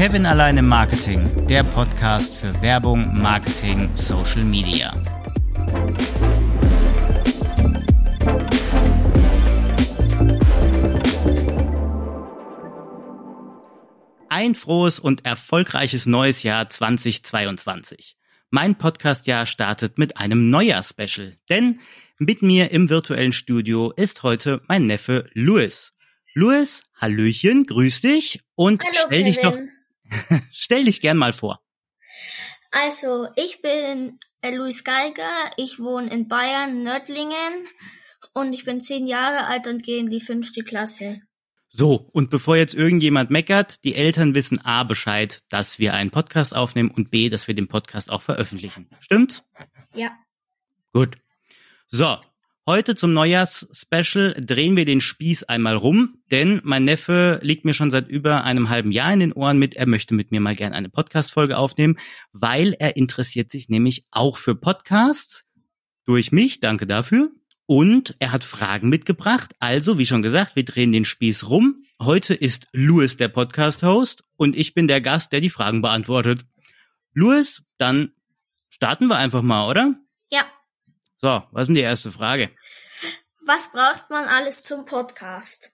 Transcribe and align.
Kevin 0.00 0.24
allein 0.24 0.56
im 0.56 0.66
Marketing, 0.66 1.46
der 1.46 1.62
Podcast 1.62 2.34
für 2.34 2.62
Werbung, 2.62 3.20
Marketing, 3.20 3.90
Social 3.96 4.42
Media. 4.44 4.94
Ein 14.30 14.54
frohes 14.54 15.00
und 15.00 15.26
erfolgreiches 15.26 16.06
neues 16.06 16.44
Jahr 16.44 16.70
2022. 16.70 18.16
Mein 18.48 18.76
Podcastjahr 18.76 19.44
startet 19.44 19.98
mit 19.98 20.16
einem 20.16 20.48
Neujahr-Special, 20.48 21.36
denn 21.50 21.80
mit 22.18 22.40
mir 22.40 22.70
im 22.70 22.88
virtuellen 22.88 23.34
Studio 23.34 23.92
ist 23.94 24.22
heute 24.22 24.62
mein 24.66 24.86
Neffe 24.86 25.28
Louis. 25.34 25.92
Louis, 26.32 26.84
Hallöchen, 26.98 27.66
grüß 27.66 28.00
dich 28.00 28.40
und 28.54 28.82
Hallo, 28.82 28.94
stell 29.04 29.24
dich 29.24 29.40
doch, 29.40 29.52
Kevin. 29.52 29.79
stell 30.52 30.84
dich 30.84 31.00
gern 31.00 31.16
mal 31.16 31.32
vor. 31.32 31.60
Also, 32.70 33.28
ich 33.36 33.62
bin 33.62 34.18
äh, 34.42 34.54
Luis 34.54 34.84
Geiger, 34.84 35.30
ich 35.56 35.80
wohne 35.80 36.10
in 36.10 36.28
Bayern, 36.28 36.82
Nördlingen 36.82 37.66
und 38.32 38.52
ich 38.52 38.64
bin 38.64 38.80
zehn 38.80 39.06
Jahre 39.06 39.46
alt 39.46 39.66
und 39.66 39.82
gehe 39.82 39.98
in 39.98 40.10
die 40.10 40.20
fünfte 40.20 40.62
Klasse. 40.62 41.20
So, 41.72 42.08
und 42.12 42.30
bevor 42.30 42.56
jetzt 42.56 42.74
irgendjemand 42.74 43.30
meckert, 43.30 43.84
die 43.84 43.94
Eltern 43.94 44.34
wissen 44.34 44.58
A 44.64 44.82
Bescheid, 44.82 45.42
dass 45.50 45.78
wir 45.78 45.94
einen 45.94 46.10
Podcast 46.10 46.54
aufnehmen 46.54 46.90
und 46.90 47.10
B, 47.10 47.28
dass 47.28 47.46
wir 47.46 47.54
den 47.54 47.68
Podcast 47.68 48.10
auch 48.10 48.22
veröffentlichen. 48.22 48.88
Stimmt's? 49.00 49.44
Ja. 49.94 50.10
Gut. 50.92 51.16
So, 51.86 52.18
heute 52.66 52.94
zum 52.94 53.12
Neujahrs-Special 53.12 54.34
drehen 54.40 54.76
wir 54.76 54.84
den 54.84 55.00
Spieß 55.00 55.44
einmal 55.44 55.76
rum, 55.76 56.22
denn 56.30 56.60
mein 56.64 56.84
Neffe 56.84 57.40
liegt 57.42 57.64
mir 57.64 57.74
schon 57.74 57.90
seit 57.90 58.08
über 58.08 58.44
einem 58.44 58.68
halben 58.68 58.92
Jahr 58.92 59.12
in 59.12 59.20
den 59.20 59.32
Ohren 59.32 59.58
mit, 59.58 59.74
er 59.74 59.86
möchte 59.86 60.14
mit 60.14 60.30
mir 60.30 60.40
mal 60.40 60.56
gerne 60.56 60.76
eine 60.76 60.88
Podcast-Folge 60.88 61.56
aufnehmen, 61.56 61.98
weil 62.32 62.74
er 62.78 62.96
interessiert 62.96 63.50
sich 63.50 63.68
nämlich 63.68 64.06
auch 64.10 64.36
für 64.36 64.54
Podcasts. 64.54 65.44
Durch 66.06 66.32
mich, 66.32 66.60
danke 66.60 66.86
dafür. 66.86 67.30
Und 67.66 68.16
er 68.18 68.32
hat 68.32 68.42
Fragen 68.42 68.88
mitgebracht. 68.88 69.54
Also, 69.60 69.96
wie 69.98 70.06
schon 70.06 70.22
gesagt, 70.22 70.56
wir 70.56 70.64
drehen 70.64 70.90
den 70.90 71.04
Spieß 71.04 71.48
rum. 71.48 71.84
Heute 72.02 72.34
ist 72.34 72.66
Louis 72.72 73.16
der 73.16 73.28
Podcast-Host 73.28 74.24
und 74.36 74.56
ich 74.56 74.74
bin 74.74 74.88
der 74.88 75.00
Gast, 75.00 75.32
der 75.32 75.40
die 75.40 75.50
Fragen 75.50 75.80
beantwortet. 75.80 76.44
Louis, 77.14 77.62
dann 77.78 78.12
starten 78.70 79.06
wir 79.06 79.18
einfach 79.18 79.42
mal, 79.42 79.68
oder? 79.68 79.94
So, 81.22 81.42
was 81.50 81.62
ist 81.62 81.66
denn 81.68 81.74
die 81.74 81.82
erste 81.82 82.10
Frage? 82.10 82.50
Was 83.44 83.72
braucht 83.72 84.08
man 84.08 84.24
alles 84.24 84.62
zum 84.62 84.86
Podcast? 84.86 85.70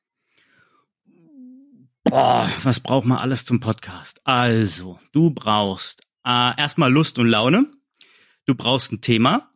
Boah, 2.03 2.51
was 2.65 2.81
braucht 2.81 3.05
man 3.05 3.19
alles 3.19 3.45
zum 3.45 3.61
Podcast? 3.61 4.21
Also, 4.25 4.99
du 5.13 5.31
brauchst 5.31 6.03
äh, 6.25 6.59
erstmal 6.59 6.93
Lust 6.93 7.21
und 7.21 7.29
Laune. 7.29 7.71
Du 8.47 8.57
brauchst 8.57 8.91
ein 8.91 9.01
Thema. 9.01 9.53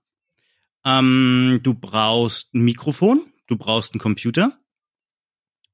Ähm, 0.85 1.59
du 1.65 1.75
brauchst 1.75 2.55
ein 2.55 2.63
Mikrofon. 2.63 3.33
Du 3.49 3.57
brauchst 3.57 3.93
einen 3.93 4.01
Computer. 4.01 4.61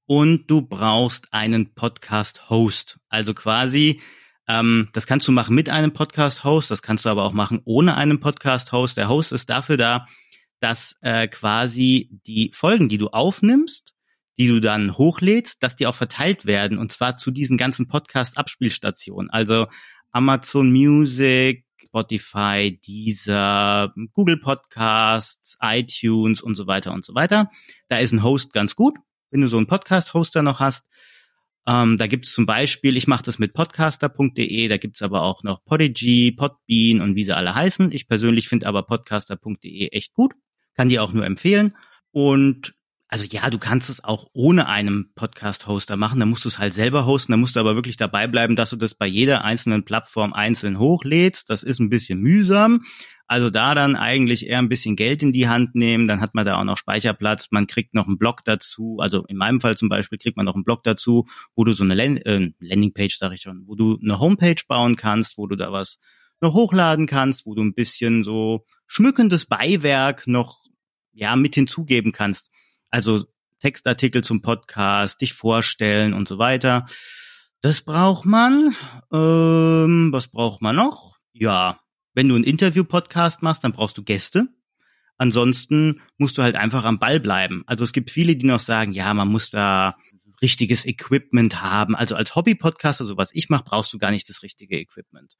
Und 0.06 0.46
du 0.46 0.62
brauchst 0.62 1.34
einen 1.34 1.74
Podcast-Host. 1.74 3.00
Also 3.10 3.34
quasi, 3.34 4.00
ähm, 4.48 4.88
das 4.92 5.06
kannst 5.06 5.26
du 5.26 5.32
machen 5.32 5.54
mit 5.54 5.70
einem 5.70 5.92
Podcast-Host. 5.92 6.70
Das 6.70 6.82
kannst 6.82 7.04
du 7.04 7.08
aber 7.08 7.24
auch 7.24 7.32
machen 7.32 7.60
ohne 7.64 7.96
einen 7.96 8.20
Podcast-Host. 8.20 8.96
Der 8.96 9.08
Host 9.08 9.32
ist 9.32 9.50
dafür 9.50 9.76
da, 9.76 10.06
dass 10.60 10.96
äh, 11.00 11.28
quasi 11.28 12.10
die 12.26 12.50
Folgen, 12.54 12.88
die 12.88 12.98
du 12.98 13.08
aufnimmst, 13.08 13.94
die 14.38 14.48
du 14.48 14.60
dann 14.60 14.96
hochlädst, 14.96 15.62
dass 15.62 15.76
die 15.76 15.86
auch 15.86 15.94
verteilt 15.94 16.46
werden 16.46 16.78
und 16.78 16.92
zwar 16.92 17.16
zu 17.16 17.30
diesen 17.30 17.56
ganzen 17.56 17.88
Podcast-Abspielstationen. 17.88 19.30
Also 19.30 19.66
Amazon 20.12 20.70
Music, 20.70 21.64
Spotify, 21.78 22.78
Deezer, 22.86 23.92
Google 24.12 24.38
Podcasts, 24.38 25.56
iTunes 25.60 26.40
und 26.40 26.54
so 26.54 26.66
weiter 26.66 26.92
und 26.92 27.04
so 27.04 27.14
weiter. 27.14 27.50
Da 27.88 27.98
ist 27.98 28.12
ein 28.12 28.22
Host 28.22 28.52
ganz 28.52 28.76
gut, 28.76 28.96
wenn 29.30 29.40
du 29.40 29.48
so 29.48 29.56
einen 29.56 29.66
Podcast-Hoster 29.66 30.42
noch 30.42 30.60
hast. 30.60 30.86
Ähm, 31.66 31.98
da 31.98 32.06
gibt's 32.06 32.32
zum 32.32 32.46
Beispiel, 32.46 32.96
ich 32.96 33.08
mache 33.08 33.24
das 33.24 33.40
mit 33.40 33.52
podcaster.de, 33.52 34.68
da 34.68 34.76
gibt's 34.76 35.02
aber 35.02 35.22
auch 35.22 35.42
noch 35.42 35.64
Podigy, 35.64 36.30
Podbean 36.30 37.00
und 37.00 37.16
wie 37.16 37.24
sie 37.24 37.34
alle 37.34 37.54
heißen. 37.54 37.90
Ich 37.92 38.06
persönlich 38.06 38.48
finde 38.48 38.66
aber 38.66 38.84
podcaster.de 38.84 39.88
echt 39.88 40.14
gut, 40.14 40.34
kann 40.74 40.88
die 40.88 41.00
auch 41.00 41.12
nur 41.12 41.26
empfehlen. 41.26 41.76
Und 42.12 42.75
also 43.08 43.24
ja, 43.30 43.48
du 43.50 43.58
kannst 43.58 43.88
es 43.88 44.02
auch 44.02 44.28
ohne 44.32 44.66
einen 44.66 45.12
Podcast-Hoster 45.14 45.96
machen, 45.96 46.18
dann 46.18 46.28
musst 46.28 46.44
du 46.44 46.48
es 46.48 46.58
halt 46.58 46.74
selber 46.74 47.06
hosten, 47.06 47.32
dann 47.32 47.40
musst 47.40 47.54
du 47.54 47.60
aber 47.60 47.76
wirklich 47.76 47.96
dabei 47.96 48.26
bleiben, 48.26 48.56
dass 48.56 48.70
du 48.70 48.76
das 48.76 48.94
bei 48.94 49.06
jeder 49.06 49.44
einzelnen 49.44 49.84
Plattform 49.84 50.32
einzeln 50.32 50.80
hochlädst. 50.80 51.48
Das 51.48 51.62
ist 51.62 51.78
ein 51.78 51.88
bisschen 51.88 52.18
mühsam. 52.18 52.82
Also 53.28 53.50
da 53.50 53.74
dann 53.74 53.96
eigentlich 53.96 54.46
eher 54.46 54.58
ein 54.58 54.68
bisschen 54.68 54.96
Geld 54.96 55.22
in 55.22 55.32
die 55.32 55.48
Hand 55.48 55.74
nehmen, 55.74 56.08
dann 56.08 56.20
hat 56.20 56.34
man 56.34 56.46
da 56.46 56.58
auch 56.58 56.64
noch 56.64 56.78
Speicherplatz, 56.78 57.48
man 57.50 57.66
kriegt 57.66 57.94
noch 57.94 58.06
einen 58.06 58.18
Blog 58.18 58.44
dazu, 58.44 58.98
also 59.00 59.24
in 59.26 59.36
meinem 59.36 59.60
Fall 59.60 59.76
zum 59.76 59.88
Beispiel 59.88 60.18
kriegt 60.18 60.36
man 60.36 60.46
noch 60.46 60.54
einen 60.54 60.64
Blog 60.64 60.84
dazu, 60.84 61.26
wo 61.54 61.64
du 61.64 61.72
so 61.72 61.82
eine 61.84 61.94
Land 61.94 62.24
äh, 62.24 62.50
Landingpage, 62.60 63.18
sag 63.18 63.32
ich 63.32 63.42
schon, 63.42 63.64
wo 63.66 63.74
du 63.74 63.98
eine 64.00 64.20
Homepage 64.20 64.62
bauen 64.68 64.94
kannst, 64.94 65.38
wo 65.38 65.46
du 65.46 65.56
da 65.56 65.72
was 65.72 65.98
noch 66.40 66.54
hochladen 66.54 67.06
kannst, 67.06 67.46
wo 67.46 67.54
du 67.54 67.62
ein 67.62 67.74
bisschen 67.74 68.22
so 68.22 68.64
schmückendes 68.86 69.46
Beiwerk 69.46 70.26
noch 70.26 70.60
ja 71.12 71.34
mit 71.34 71.54
hinzugeben 71.54 72.12
kannst. 72.12 72.50
Also 72.90 73.24
Textartikel 73.60 74.22
zum 74.22 74.42
Podcast, 74.42 75.20
dich 75.20 75.32
vorstellen 75.32 76.14
und 76.14 76.28
so 76.28 76.38
weiter. 76.38 76.86
Das 77.62 77.80
braucht 77.80 78.24
man. 78.24 78.76
Ähm, 79.12 80.10
was 80.12 80.28
braucht 80.28 80.62
man 80.62 80.76
noch? 80.76 81.16
Ja, 81.32 81.80
wenn 82.14 82.28
du 82.28 82.34
einen 82.34 82.44
Interview-Podcast 82.44 83.42
machst, 83.42 83.64
dann 83.64 83.72
brauchst 83.72 83.98
du 83.98 84.02
Gäste. 84.02 84.48
Ansonsten 85.18 86.02
musst 86.18 86.36
du 86.36 86.42
halt 86.42 86.56
einfach 86.56 86.84
am 86.84 86.98
Ball 86.98 87.20
bleiben. 87.20 87.62
Also 87.66 87.84
es 87.84 87.92
gibt 87.92 88.10
viele, 88.10 88.36
die 88.36 88.46
noch 88.46 88.60
sagen, 88.60 88.92
ja, 88.92 89.12
man 89.14 89.28
muss 89.28 89.50
da 89.50 89.96
richtiges 90.42 90.84
Equipment 90.84 91.62
haben. 91.62 91.96
Also 91.96 92.14
als 92.14 92.34
Hobby-Podcaster, 92.34 93.06
so 93.06 93.16
was 93.16 93.34
ich 93.34 93.48
mache, 93.48 93.64
brauchst 93.64 93.92
du 93.92 93.98
gar 93.98 94.10
nicht 94.10 94.28
das 94.28 94.42
richtige 94.42 94.78
Equipment. 94.78 95.36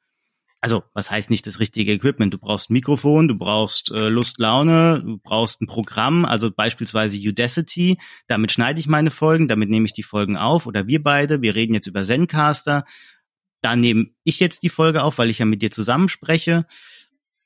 Also, 0.67 0.83
was 0.95 1.13
heißt 1.13 1.31
nicht 1.31 1.47
das 1.47 1.61
richtige 1.61 1.93
Equipment? 1.93 2.35
Du 2.35 2.39
brauchst 2.39 2.71
ein 2.71 2.73
Mikrofon, 2.73 3.29
du 3.29 3.39
brauchst 3.39 3.93
äh, 3.93 4.09
Lust, 4.09 4.41
Laune, 4.41 5.01
du 5.01 5.17
brauchst 5.17 5.61
ein 5.61 5.69
Programm, 5.69 6.25
also 6.25 6.51
beispielsweise 6.51 7.17
Udacity. 7.17 7.99
Damit 8.27 8.51
schneide 8.51 8.81
ich 8.81 8.89
meine 8.89 9.13
Folgen, 9.13 9.47
damit 9.47 9.71
nehme 9.71 9.87
ich 9.87 9.93
die 9.93 10.03
Folgen 10.03 10.37
auf 10.37 10.67
oder 10.67 10.89
wir 10.89 11.01
beide. 11.05 11.41
Wir 11.41 11.55
reden 11.55 11.73
jetzt 11.73 11.87
über 11.87 12.03
Zencaster. 12.03 12.83
Da 13.63 13.77
nehme 13.77 14.07
ich 14.25 14.41
jetzt 14.41 14.65
die 14.65 14.69
Folge 14.69 15.05
auf, 15.05 15.19
weil 15.19 15.31
ich 15.31 15.39
ja 15.39 15.45
mit 15.45 15.63
dir 15.63 15.71
zusammen 15.71 16.09
spreche. 16.09 16.67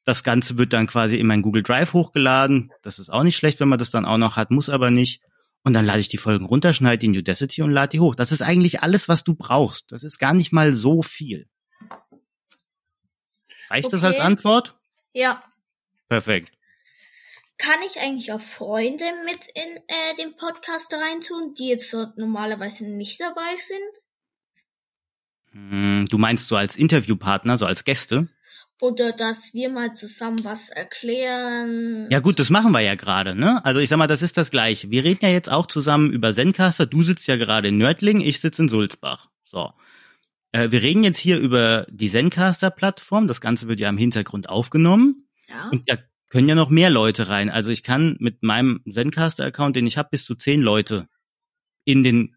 Das 0.06 0.24
Ganze 0.24 0.56
wird 0.56 0.72
dann 0.72 0.86
quasi 0.86 1.16
in 1.16 1.26
mein 1.26 1.42
Google 1.42 1.62
Drive 1.62 1.92
hochgeladen. 1.92 2.70
Das 2.80 2.98
ist 2.98 3.10
auch 3.10 3.22
nicht 3.22 3.36
schlecht, 3.36 3.60
wenn 3.60 3.68
man 3.68 3.78
das 3.78 3.90
dann 3.90 4.06
auch 4.06 4.16
noch 4.16 4.36
hat, 4.36 4.50
muss 4.50 4.70
aber 4.70 4.90
nicht. 4.90 5.20
Und 5.62 5.74
dann 5.74 5.84
lade 5.84 6.00
ich 6.00 6.08
die 6.08 6.16
Folgen 6.16 6.46
runter, 6.46 6.72
schneide 6.72 7.00
die 7.00 7.06
in 7.08 7.18
Udacity 7.18 7.60
und 7.60 7.70
lade 7.70 7.90
die 7.90 8.00
hoch. 8.00 8.14
Das 8.14 8.32
ist 8.32 8.40
eigentlich 8.40 8.80
alles, 8.80 9.10
was 9.10 9.24
du 9.24 9.34
brauchst. 9.34 9.92
Das 9.92 10.04
ist 10.04 10.18
gar 10.18 10.32
nicht 10.32 10.54
mal 10.54 10.72
so 10.72 11.02
viel. 11.02 11.49
Reicht 13.70 13.92
das 13.92 14.02
Okay. 14.02 14.12
als 14.12 14.20
Antwort? 14.20 14.76
Ja. 15.12 15.42
Perfekt. 16.08 16.52
Kann 17.58 17.78
ich 17.86 18.00
eigentlich 18.00 18.32
auch 18.32 18.40
Freunde 18.40 19.04
mit 19.26 19.38
in 19.54 19.76
äh, 19.86 20.16
den 20.18 20.34
Podcast 20.36 20.92
reintun, 20.92 21.54
die 21.54 21.68
jetzt 21.68 21.92
dort 21.92 22.16
normalerweise 22.18 22.88
nicht 22.88 23.20
dabei 23.20 23.56
sind? 23.58 24.02
Hm, 25.52 26.06
Du 26.10 26.18
meinst 26.18 26.48
so 26.48 26.56
als 26.56 26.76
Interviewpartner, 26.76 27.58
so 27.58 27.66
als 27.66 27.84
Gäste? 27.84 28.28
Oder 28.82 29.12
dass 29.12 29.52
wir 29.52 29.68
mal 29.68 29.94
zusammen 29.94 30.42
was 30.42 30.70
erklären? 30.70 32.08
Ja 32.10 32.20
gut, 32.20 32.38
das 32.38 32.48
machen 32.48 32.72
wir 32.72 32.80
ja 32.80 32.94
gerade, 32.94 33.34
ne? 33.34 33.62
Also 33.62 33.78
ich 33.78 33.90
sag 33.90 33.98
mal, 33.98 34.06
das 34.06 34.22
ist 34.22 34.38
das 34.38 34.50
Gleiche. 34.50 34.90
Wir 34.90 35.04
reden 35.04 35.18
ja 35.22 35.28
jetzt 35.28 35.50
auch 35.50 35.66
zusammen 35.66 36.10
über 36.12 36.32
Zencaster. 36.32 36.86
Du 36.86 37.02
sitzt 37.02 37.26
ja 37.26 37.36
gerade 37.36 37.68
in 37.68 37.76
Nördlingen, 37.76 38.22
ich 38.22 38.40
sitze 38.40 38.62
in 38.62 38.68
Sulzbach. 38.70 39.28
So. 39.44 39.70
Äh, 40.52 40.70
wir 40.70 40.82
reden 40.82 41.02
jetzt 41.04 41.18
hier 41.18 41.38
über 41.38 41.86
die 41.90 42.08
Zencaster-Plattform. 42.08 43.26
Das 43.26 43.40
Ganze 43.40 43.68
wird 43.68 43.80
ja 43.80 43.88
im 43.88 43.98
Hintergrund 43.98 44.48
aufgenommen. 44.48 45.28
Ja. 45.48 45.68
Und 45.70 45.88
da 45.88 45.96
können 46.28 46.48
ja 46.48 46.54
noch 46.54 46.70
mehr 46.70 46.90
Leute 46.90 47.28
rein. 47.28 47.50
Also 47.50 47.70
ich 47.70 47.82
kann 47.82 48.16
mit 48.20 48.42
meinem 48.42 48.82
Zencaster-Account, 48.88 49.76
den 49.76 49.86
ich 49.86 49.98
habe, 49.98 50.10
bis 50.10 50.24
zu 50.24 50.34
zehn 50.34 50.60
Leute 50.60 51.08
in 51.84 52.04
den 52.04 52.36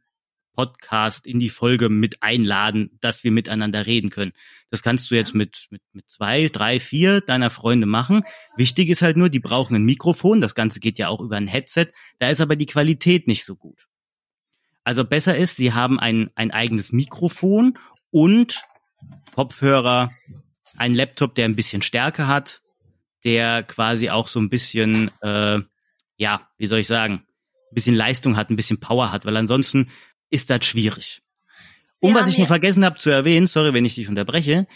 Podcast, 0.55 1.25
in 1.25 1.39
die 1.39 1.49
Folge 1.49 1.89
mit 1.89 2.21
einladen, 2.21 2.97
dass 3.01 3.23
wir 3.23 3.31
miteinander 3.31 3.85
reden 3.85 4.09
können. 4.09 4.33
Das 4.69 4.83
kannst 4.83 5.09
du 5.09 5.15
jetzt 5.15 5.33
mit, 5.33 5.67
mit, 5.71 5.81
mit 5.93 6.09
zwei, 6.09 6.47
drei, 6.47 6.79
vier 6.79 7.21
deiner 7.21 7.49
Freunde 7.49 7.87
machen. 7.87 8.23
Wichtig 8.55 8.89
ist 8.89 9.01
halt 9.01 9.17
nur, 9.17 9.29
die 9.29 9.39
brauchen 9.39 9.75
ein 9.75 9.85
Mikrofon. 9.85 10.41
Das 10.41 10.55
Ganze 10.55 10.79
geht 10.79 10.99
ja 10.99 11.07
auch 11.07 11.21
über 11.21 11.37
ein 11.37 11.47
Headset. 11.47 11.87
Da 12.19 12.29
ist 12.29 12.41
aber 12.41 12.55
die 12.55 12.67
Qualität 12.67 13.27
nicht 13.27 13.45
so 13.45 13.55
gut. 13.55 13.87
Also 14.83 15.05
besser 15.05 15.35
ist, 15.35 15.55
sie 15.55 15.73
haben 15.73 15.99
ein, 15.99 16.29
ein 16.35 16.51
eigenes 16.51 16.91
Mikrofon 16.91 17.77
und 18.13 18.61
Kopfhörer, 19.35 20.11
ein 20.77 20.93
Laptop, 20.95 21.35
der 21.35 21.45
ein 21.45 21.55
bisschen 21.55 21.81
Stärke 21.81 22.27
hat, 22.27 22.61
der 23.25 23.63
quasi 23.63 24.09
auch 24.09 24.27
so 24.27 24.39
ein 24.39 24.49
bisschen, 24.49 25.11
äh, 25.21 25.59
ja, 26.17 26.47
wie 26.57 26.67
soll 26.67 26.79
ich 26.79 26.87
sagen, 26.87 27.25
ein 27.71 27.73
bisschen 27.75 27.95
Leistung 27.95 28.37
hat, 28.37 28.49
ein 28.49 28.55
bisschen 28.55 28.79
Power 28.79 29.11
hat, 29.11 29.25
weil 29.25 29.35
ansonsten 29.35 29.89
ist 30.29 30.49
das 30.49 30.65
schwierig. 30.65 31.21
Und 31.99 32.13
Wir 32.13 32.21
was 32.21 32.27
ich 32.29 32.37
ja- 32.37 32.45
vergessen 32.45 32.85
habe 32.85 32.99
zu 32.99 33.09
erwähnen, 33.09 33.47
sorry, 33.47 33.73
wenn 33.73 33.85
ich 33.85 33.95
dich 33.95 34.07
unterbreche, 34.09 34.67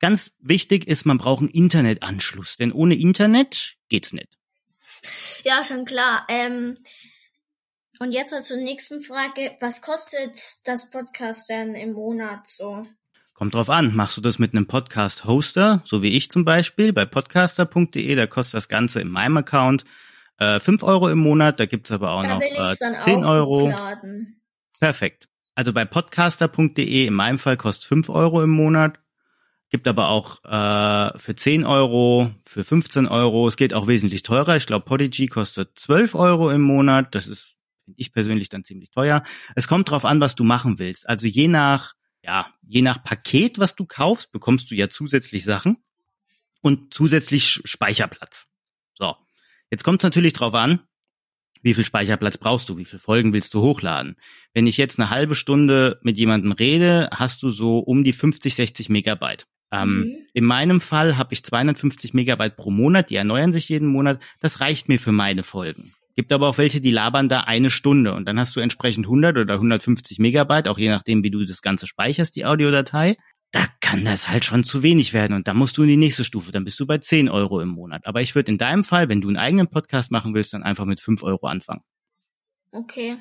ganz 0.00 0.32
wichtig 0.40 0.86
ist, 0.86 1.06
man 1.06 1.18
braucht 1.18 1.40
einen 1.40 1.48
Internetanschluss, 1.50 2.56
denn 2.56 2.72
ohne 2.72 2.94
Internet 2.94 3.76
geht's 3.88 4.12
nicht. 4.12 4.28
Ja, 5.44 5.64
schon 5.64 5.84
klar. 5.86 6.26
Ähm, 6.28 6.74
und 8.00 8.12
jetzt 8.12 8.34
zur 8.46 8.56
nächsten 8.56 9.02
Frage. 9.02 9.52
Was 9.60 9.82
kostet 9.82 10.32
das 10.64 10.90
Podcast 10.90 11.50
denn 11.50 11.74
im 11.74 11.92
Monat 11.92 12.48
so? 12.48 12.86
Kommt 13.34 13.54
drauf 13.54 13.70
an, 13.70 13.94
machst 13.94 14.16
du 14.16 14.20
das 14.20 14.38
mit 14.38 14.54
einem 14.54 14.66
Podcast-Hoster, 14.66 15.82
so 15.84 16.02
wie 16.02 16.16
ich 16.16 16.30
zum 16.30 16.44
Beispiel, 16.44 16.92
bei 16.92 17.04
podcaster.de, 17.04 18.14
da 18.14 18.26
kostet 18.26 18.54
das 18.54 18.68
Ganze 18.68 19.00
in 19.00 19.08
meinem 19.08 19.36
Account 19.38 19.84
äh, 20.38 20.60
5 20.60 20.82
Euro 20.82 21.08
im 21.08 21.18
Monat, 21.18 21.60
da 21.60 21.66
gibt's 21.66 21.90
aber 21.90 22.12
auch 22.12 22.22
Da 22.22 22.34
noch 22.34 22.40
will 22.40 22.48
äh, 22.48 22.74
dann 22.80 22.96
10 23.04 23.24
auch 23.24 23.28
Euro. 23.30 23.70
hochladen. 23.70 24.40
Perfekt. 24.78 25.28
Also 25.54 25.72
bei 25.72 25.84
podcaster.de, 25.84 27.06
in 27.06 27.14
meinem 27.14 27.38
Fall 27.38 27.56
kostet 27.56 27.86
5 27.86 28.08
Euro 28.08 28.42
im 28.42 28.50
Monat, 28.50 28.98
gibt 29.70 29.88
aber 29.88 30.08
auch 30.08 30.42
äh, 30.44 31.18
für 31.18 31.34
10 31.34 31.64
Euro, 31.64 32.30
für 32.44 32.64
15 32.64 33.08
Euro, 33.08 33.46
es 33.48 33.56
geht 33.56 33.72
auch 33.74 33.86
wesentlich 33.86 34.22
teurer. 34.22 34.56
Ich 34.56 34.66
glaube, 34.66 34.84
Podigy 34.86 35.28
kostet 35.28 35.78
12 35.78 36.14
Euro 36.14 36.50
im 36.50 36.62
Monat, 36.62 37.14
das 37.14 37.26
ist, 37.26 37.54
finde 37.90 38.00
ich 38.00 38.12
persönlich 38.12 38.48
dann 38.48 38.64
ziemlich 38.64 38.90
teuer. 38.90 39.22
Es 39.56 39.68
kommt 39.68 39.90
drauf 39.90 40.04
an, 40.04 40.20
was 40.20 40.34
du 40.34 40.44
machen 40.44 40.78
willst. 40.78 41.08
Also 41.08 41.26
je 41.26 41.48
nach, 41.48 41.94
ja, 42.22 42.52
je 42.66 42.82
nach 42.82 43.02
Paket, 43.02 43.58
was 43.58 43.74
du 43.74 43.84
kaufst, 43.86 44.32
bekommst 44.32 44.70
du 44.70 44.74
ja 44.74 44.88
zusätzlich 44.88 45.44
Sachen 45.44 45.78
und 46.62 46.94
zusätzlich 46.94 47.60
Speicherplatz. 47.64 48.46
So. 48.94 49.16
Jetzt 49.70 49.84
kommt 49.84 50.02
es 50.02 50.04
natürlich 50.04 50.32
drauf 50.32 50.54
an, 50.54 50.80
wie 51.62 51.74
viel 51.74 51.84
Speicherplatz 51.84 52.38
brauchst 52.38 52.68
du, 52.68 52.76
wie 52.76 52.84
viele 52.84 53.00
Folgen 53.00 53.32
willst 53.32 53.52
du 53.54 53.60
hochladen. 53.60 54.16
Wenn 54.54 54.66
ich 54.66 54.76
jetzt 54.76 54.98
eine 54.98 55.10
halbe 55.10 55.34
Stunde 55.34 55.98
mit 56.02 56.16
jemandem 56.16 56.52
rede, 56.52 57.08
hast 57.12 57.42
du 57.42 57.50
so 57.50 57.78
um 57.78 58.04
die 58.04 58.12
50, 58.12 58.54
60 58.54 58.88
Megabyte. 58.88 59.46
Ähm, 59.72 60.00
Mhm. 60.00 60.16
In 60.32 60.44
meinem 60.44 60.80
Fall 60.80 61.16
habe 61.16 61.34
ich 61.34 61.44
250 61.44 62.14
Megabyte 62.14 62.56
pro 62.56 62.70
Monat, 62.70 63.10
die 63.10 63.16
erneuern 63.16 63.52
sich 63.52 63.68
jeden 63.68 63.88
Monat. 63.88 64.22
Das 64.40 64.60
reicht 64.60 64.88
mir 64.88 64.98
für 64.98 65.12
meine 65.12 65.42
Folgen. 65.42 65.92
Gibt 66.16 66.32
aber 66.32 66.48
auch 66.48 66.58
welche, 66.58 66.80
die 66.80 66.90
labern 66.90 67.28
da 67.28 67.40
eine 67.42 67.70
Stunde 67.70 68.14
und 68.14 68.26
dann 68.26 68.38
hast 68.38 68.54
du 68.56 68.60
entsprechend 68.60 69.06
100 69.06 69.36
oder 69.38 69.54
150 69.54 70.18
Megabyte, 70.18 70.68
auch 70.68 70.78
je 70.78 70.88
nachdem, 70.88 71.22
wie 71.22 71.30
du 71.30 71.44
das 71.44 71.62
Ganze 71.62 71.86
speicherst, 71.86 72.34
die 72.36 72.44
Audiodatei. 72.44 73.16
Da 73.52 73.64
kann 73.80 74.04
das 74.04 74.28
halt 74.28 74.44
schon 74.44 74.62
zu 74.62 74.82
wenig 74.84 75.12
werden 75.12 75.34
und 75.34 75.48
da 75.48 75.54
musst 75.54 75.76
du 75.76 75.82
in 75.82 75.88
die 75.88 75.96
nächste 75.96 76.22
Stufe, 76.24 76.52
dann 76.52 76.64
bist 76.64 76.78
du 76.78 76.86
bei 76.86 76.98
10 76.98 77.28
Euro 77.28 77.60
im 77.60 77.68
Monat. 77.70 78.06
Aber 78.06 78.22
ich 78.22 78.34
würde 78.36 78.52
in 78.52 78.58
deinem 78.58 78.84
Fall, 78.84 79.08
wenn 79.08 79.20
du 79.20 79.28
einen 79.28 79.36
eigenen 79.38 79.66
Podcast 79.68 80.10
machen 80.12 80.34
willst, 80.34 80.52
dann 80.52 80.62
einfach 80.62 80.84
mit 80.84 81.00
5 81.00 81.22
Euro 81.24 81.46
anfangen. 81.48 81.82
Okay. 82.72 83.16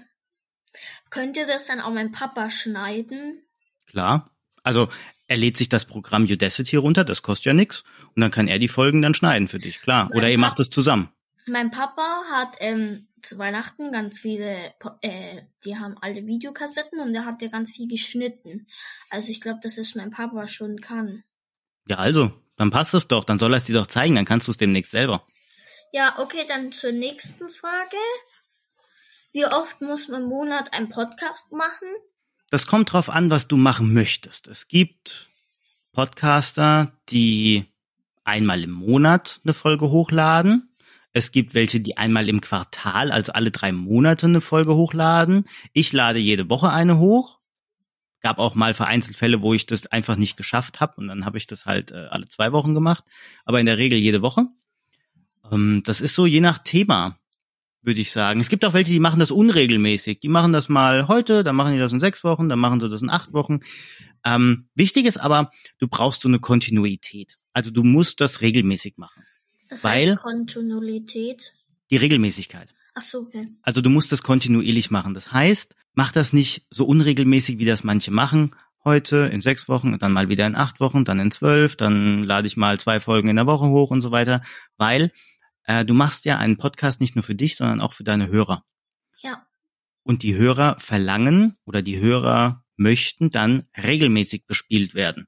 Könnt 1.10 1.36
ihr 1.38 1.48
das 1.48 1.66
dann 1.66 1.80
auch 1.80 1.92
mein 1.92 2.12
Papa 2.12 2.52
schneiden? 2.52 3.42
Klar. 3.88 4.30
Also 4.62 4.90
er 5.28 5.38
lädt 5.38 5.58
sich 5.58 5.70
das 5.70 5.86
Programm 5.86 6.24
Udacity 6.26 6.76
runter, 6.76 7.04
das 7.04 7.22
kostet 7.24 7.46
ja 7.46 7.54
nix. 7.54 7.84
Und 8.16 8.22
dann 8.22 8.30
kann 8.30 8.48
er 8.48 8.60
die 8.60 8.68
Folgen 8.68 9.02
dann 9.02 9.16
schneiden 9.16 9.48
für 9.48 9.58
dich, 9.60 9.82
klar. 9.82 10.10
Oder 10.12 10.22
Mein 10.24 10.32
ihr 10.32 10.38
Pap- 10.38 10.42
macht 10.42 10.60
es 10.60 10.70
zusammen. 10.70 11.10
Mein 11.50 11.72
Papa 11.72 12.24
hat 12.32 12.58
ähm, 12.60 13.08
zu 13.22 13.38
Weihnachten 13.38 13.92
ganz 13.92 14.20
viele, 14.20 14.74
äh, 15.02 15.42
die 15.66 15.78
haben 15.78 15.98
alle 16.00 16.26
Videokassetten 16.26 17.00
und 17.00 17.14
er 17.16 17.26
hat 17.26 17.42
ja 17.42 17.48
ganz 17.48 17.72
viel 17.72 17.88
geschnitten. 17.88 18.68
Also 19.10 19.32
ich 19.32 19.42
glaube, 19.42 19.60
dass 19.62 19.78
es 19.78 19.96
mein 19.96 20.12
Papa 20.12 20.48
schon 20.48 20.78
kann. 20.78 21.24
Ja, 21.88 21.98
also, 21.98 22.32
dann 22.56 22.72
passt 22.72 22.94
es 22.94 23.08
doch. 23.08 23.24
Dann 23.24 23.40
soll 23.40 23.54
er 23.54 23.58
es 23.58 23.64
dir 23.66 23.74
doch 23.74 23.88
zeigen, 23.88 24.16
dann 24.16 24.26
kannst 24.26 24.48
du 24.48 24.52
es 24.52 24.58
demnächst 24.58 24.92
selber. 24.92 25.26
Ja, 25.92 26.20
okay, 26.20 26.46
dann 26.48 26.72
zur 26.72 26.92
nächsten 26.92 27.50
Frage. 27.50 27.98
Wie 29.34 29.46
oft 29.46 29.82
muss 29.82 30.08
man 30.08 30.24
im 30.24 30.30
Monat 30.30 30.74
einen 30.74 30.90
Podcast 30.90 31.52
machen? 31.52 31.88
Das 32.52 32.68
kommt 32.68 32.94
drauf 32.94 33.10
an, 33.10 33.32
was 33.32 33.48
du 33.48 33.58
machen 33.58 33.94
möchtest. 33.94 34.48
Es 34.48 34.68
gibt 34.68 35.30
Podcaster, 35.94 37.00
die 37.10 37.66
einmal 38.24 38.64
im 38.64 38.72
Monat 38.72 39.40
eine 39.44 39.54
Folge 39.54 39.90
hochladen. 39.90 40.69
Es 41.12 41.32
gibt 41.32 41.54
welche, 41.54 41.80
die 41.80 41.98
einmal 41.98 42.30
im 42.30 42.42
Quartal, 42.42 43.12
also 43.12 43.32
alle 43.32 43.52
drei 43.52 43.72
Monate 43.72 44.28
eine 44.28 44.42
Folge 44.42 44.76
hochladen. 44.76 45.46
Ich 45.74 45.92
lade 45.92 46.20
jede 46.20 46.50
Woche 46.50 46.70
eine 46.70 47.00
hoch. 47.00 47.40
Gab 48.22 48.38
auch 48.38 48.54
mal 48.54 48.74
vereinzelt 48.74 49.18
Fälle, 49.18 49.42
wo 49.42 49.54
ich 49.54 49.66
das 49.66 49.88
einfach 49.88 50.18
nicht 50.18 50.38
geschafft 50.38 50.82
habe 50.82 50.96
und 50.98 51.08
dann 51.08 51.26
habe 51.26 51.38
ich 51.38 51.48
das 51.48 51.66
halt 51.66 51.92
äh, 51.92 52.08
alle 52.10 52.28
zwei 52.28 52.52
Wochen 52.52 52.74
gemacht. 52.74 53.06
Aber 53.46 53.60
in 53.60 53.66
der 53.66 53.78
Regel 53.78 53.98
jede 53.98 54.22
Woche. 54.22 54.46
Ähm, 55.52 55.82
das 55.86 56.02
ist 56.02 56.16
so 56.16 56.26
je 56.26 56.42
nach 56.42 56.60
Thema, 56.60 57.18
würde 57.82 58.02
ich 58.02 58.12
sagen. 58.12 58.40
Es 58.40 58.50
gibt 58.50 58.66
auch 58.66 58.74
welche, 58.74 58.92
die 58.92 59.00
machen 59.00 59.20
das 59.20 59.32
unregelmäßig. 59.32 60.20
Die 60.20 60.30
machen 60.30 60.54
das 60.54 60.70
mal 60.70 61.08
heute, 61.08 61.44
dann 61.44 61.56
machen 61.56 61.74
die 61.74 61.80
das 61.80 61.94
in 61.94 62.02
sechs 62.02 62.24
Wochen, 62.24 62.50
dann 62.50 62.60
machen 62.60 62.82
sie 62.82 62.90
das 62.90 63.02
in 63.02 63.10
acht 63.10 63.34
Wochen. 63.34 63.60
Ähm, 64.26 64.68
wichtig 64.76 65.06
ist 65.06 65.18
aber, 65.18 65.50
du 65.80 65.88
brauchst 65.88 66.22
so 66.22 66.28
eine 66.28 66.40
Kontinuität. 66.40 67.38
Also 67.54 67.72
du 67.72 67.84
musst 67.84 68.22
das 68.22 68.42
regelmäßig 68.42 68.98
machen. 68.98 69.24
Das 69.70 69.84
Weil- 69.84 70.12
heißt 70.12 70.22
Kontinuität. 70.22 71.54
Die 71.92 71.98
Regelmäßigkeit. 71.98 72.74
Ach 72.96 73.02
so, 73.02 73.20
okay. 73.20 73.48
Also 73.62 73.82
du 73.82 73.90
musst 73.90 74.12
das 74.12 74.24
kontinuierlich 74.24 74.92
machen. 74.92 75.14
Das 75.14 75.32
heißt, 75.32 75.76
mach 75.94 76.12
das 76.12 76.34
nicht 76.34 76.66
so 76.70 76.86
unregelmäßig, 76.86 77.58
wie 77.60 77.66
das 77.66 77.84
manche 77.84 78.12
machen. 78.12 78.56
Heute 78.84 79.18
in 79.32 79.42
sechs 79.42 79.68
Wochen 79.70 79.94
und 79.94 80.02
dann 80.02 80.12
mal 80.12 80.30
wieder 80.30 80.48
in 80.48 80.56
acht 80.56 80.80
Wochen, 80.80 81.06
dann 81.06 81.20
in 81.20 81.32
zwölf, 81.32 81.76
dann 81.76 82.24
lade 82.24 82.48
ich 82.48 82.58
mal 82.58 82.80
zwei 82.80 83.00
Folgen 83.00 83.28
in 83.30 83.36
der 83.36 83.46
Woche 83.46 83.68
hoch 83.70 83.92
und 83.92 84.02
so 84.02 84.12
weiter. 84.12 84.42
Weil 84.78 85.12
äh, 85.64 85.86
du 85.86 85.94
machst 85.94 86.26
ja 86.26 86.38
einen 86.38 86.58
Podcast 86.58 87.00
nicht 87.00 87.16
nur 87.16 87.24
für 87.24 87.36
dich, 87.36 87.56
sondern 87.58 87.82
auch 87.82 87.94
für 87.94 88.04
deine 88.04 88.28
Hörer. 88.28 88.64
Ja. 89.22 89.46
Und 90.04 90.24
die 90.24 90.36
Hörer 90.36 90.78
verlangen 90.80 91.58
oder 91.66 91.82
die 91.82 92.00
Hörer 92.00 92.64
möchten 92.76 93.30
dann 93.30 93.68
regelmäßig 93.78 94.46
bespielt 94.48 94.94
werden. 94.96 95.28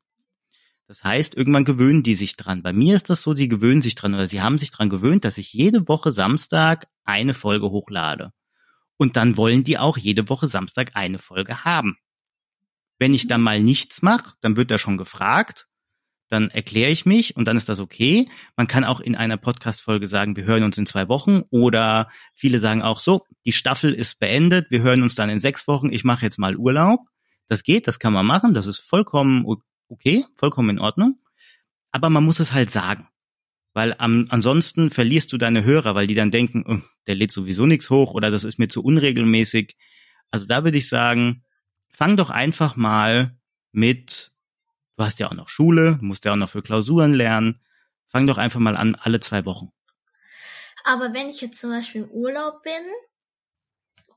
Das 0.91 1.05
heißt, 1.05 1.37
irgendwann 1.37 1.63
gewöhnen 1.63 2.03
die 2.03 2.15
sich 2.15 2.35
dran. 2.35 2.63
Bei 2.63 2.73
mir 2.73 2.97
ist 2.97 3.09
das 3.09 3.21
so, 3.21 3.33
die 3.33 3.47
gewöhnen 3.47 3.81
sich 3.81 3.95
dran 3.95 4.13
oder 4.13 4.27
sie 4.27 4.41
haben 4.41 4.57
sich 4.57 4.71
dran 4.71 4.89
gewöhnt, 4.89 5.23
dass 5.23 5.37
ich 5.37 5.53
jede 5.53 5.87
Woche 5.87 6.11
Samstag 6.11 6.89
eine 7.05 7.33
Folge 7.33 7.71
hochlade. 7.71 8.33
Und 8.97 9.15
dann 9.15 9.37
wollen 9.37 9.63
die 9.63 9.77
auch 9.77 9.97
jede 9.97 10.27
Woche 10.27 10.49
Samstag 10.49 10.91
eine 10.95 11.17
Folge 11.17 11.63
haben. 11.63 11.95
Wenn 12.99 13.13
ich 13.13 13.27
dann 13.27 13.41
mal 13.41 13.61
nichts 13.61 14.01
mache, 14.01 14.33
dann 14.41 14.57
wird 14.57 14.69
da 14.69 14.77
schon 14.77 14.97
gefragt, 14.97 15.69
dann 16.27 16.49
erkläre 16.49 16.91
ich 16.91 17.05
mich 17.05 17.37
und 17.37 17.45
dann 17.45 17.55
ist 17.55 17.69
das 17.69 17.79
okay. 17.79 18.27
Man 18.57 18.67
kann 18.67 18.83
auch 18.83 18.99
in 18.99 19.15
einer 19.15 19.37
Podcast-Folge 19.37 20.07
sagen, 20.07 20.35
wir 20.35 20.43
hören 20.43 20.63
uns 20.63 20.77
in 20.77 20.85
zwei 20.85 21.07
Wochen 21.07 21.43
oder 21.51 22.09
viele 22.35 22.59
sagen 22.59 22.81
auch 22.81 22.99
so, 22.99 23.25
die 23.45 23.53
Staffel 23.53 23.93
ist 23.93 24.19
beendet, 24.19 24.69
wir 24.71 24.81
hören 24.81 25.03
uns 25.03 25.15
dann 25.15 25.29
in 25.29 25.39
sechs 25.39 25.69
Wochen, 25.69 25.93
ich 25.93 26.03
mache 26.03 26.25
jetzt 26.25 26.37
mal 26.37 26.57
Urlaub. 26.57 26.99
Das 27.47 27.63
geht, 27.63 27.87
das 27.87 27.97
kann 27.97 28.11
man 28.11 28.25
machen, 28.25 28.53
das 28.53 28.67
ist 28.67 28.79
vollkommen 28.79 29.45
okay, 29.91 30.25
vollkommen 30.35 30.69
in 30.69 30.79
Ordnung. 30.79 31.19
Aber 31.91 32.09
man 32.09 32.23
muss 32.23 32.39
es 32.39 32.53
halt 32.53 32.71
sagen. 32.71 33.07
Weil 33.73 33.95
am, 33.97 34.25
ansonsten 34.29 34.89
verlierst 34.89 35.31
du 35.31 35.37
deine 35.37 35.63
Hörer, 35.63 35.95
weil 35.95 36.07
die 36.07 36.15
dann 36.15 36.31
denken, 36.31 36.65
oh, 36.67 36.81
der 37.07 37.15
lädt 37.15 37.31
sowieso 37.31 37.65
nichts 37.65 37.89
hoch 37.89 38.13
oder 38.13 38.31
das 38.31 38.43
ist 38.43 38.59
mir 38.59 38.67
zu 38.67 38.83
unregelmäßig. 38.83 39.77
Also 40.29 40.47
da 40.47 40.63
würde 40.63 40.77
ich 40.77 40.89
sagen, 40.89 41.43
fang 41.89 42.17
doch 42.17 42.29
einfach 42.29 42.75
mal 42.75 43.37
mit, 43.71 44.31
du 44.97 45.03
hast 45.03 45.19
ja 45.19 45.29
auch 45.29 45.35
noch 45.35 45.47
Schule, 45.47 45.97
musst 46.01 46.25
ja 46.25 46.33
auch 46.33 46.37
noch 46.37 46.49
für 46.49 46.61
Klausuren 46.61 47.13
lernen, 47.13 47.61
fang 48.07 48.27
doch 48.27 48.37
einfach 48.37 48.59
mal 48.59 48.75
an, 48.75 48.95
alle 48.95 49.19
zwei 49.19 49.45
Wochen. 49.45 49.71
Aber 50.83 51.13
wenn 51.13 51.29
ich 51.29 51.41
jetzt 51.41 51.59
zum 51.59 51.69
Beispiel 51.69 52.03
im 52.03 52.09
Urlaub 52.09 52.63
bin 52.63 52.73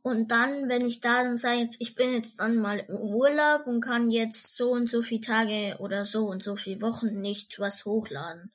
und 0.05 0.33
dann, 0.33 0.69
wenn 0.69 0.85
ich 0.85 1.01
da 1.01 1.23
dann 1.23 1.39
sage, 1.39 1.61
jetzt, 1.61 1.77
ich 1.81 1.95
bin 1.95 2.13
jetzt 2.13 2.39
dann 2.39 2.57
mal 2.57 2.79
im 2.79 2.95
Urlaub 2.95 3.67
und 3.67 3.81
kann 3.81 4.11
jetzt 4.11 4.55
so 4.55 4.71
und 4.71 4.91
so 4.91 5.01
viele 5.01 5.23
Tage 5.23 5.77
oder 5.79 6.05
so 6.05 6.27
und 6.27 6.43
so 6.43 6.57
viele 6.57 6.83
Wochen 6.83 7.23
nicht 7.23 7.59
was 7.59 7.87
hochladen. 7.87 8.53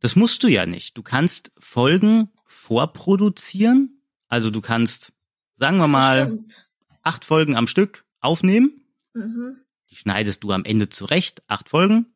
Das 0.00 0.16
musst 0.16 0.42
du 0.42 0.48
ja 0.48 0.64
nicht. 0.64 0.96
Du 0.96 1.02
kannst 1.02 1.52
Folgen 1.58 2.30
vorproduzieren. 2.46 4.00
Also 4.28 4.48
du 4.50 4.62
kannst, 4.62 5.12
sagen 5.58 5.76
wir 5.76 5.82
Das 5.82 5.90
mal, 5.90 6.24
stimmt. 6.24 6.70
acht 7.02 7.26
Folgen 7.26 7.54
am 7.54 7.66
Stück 7.66 8.06
aufnehmen. 8.20 8.80
Mhm. 9.12 9.58
Die 9.90 9.96
schneidest 9.96 10.42
du 10.42 10.52
am 10.52 10.64
Ende 10.64 10.88
zurecht, 10.88 11.42
acht 11.48 11.68
Folgen. 11.68 12.14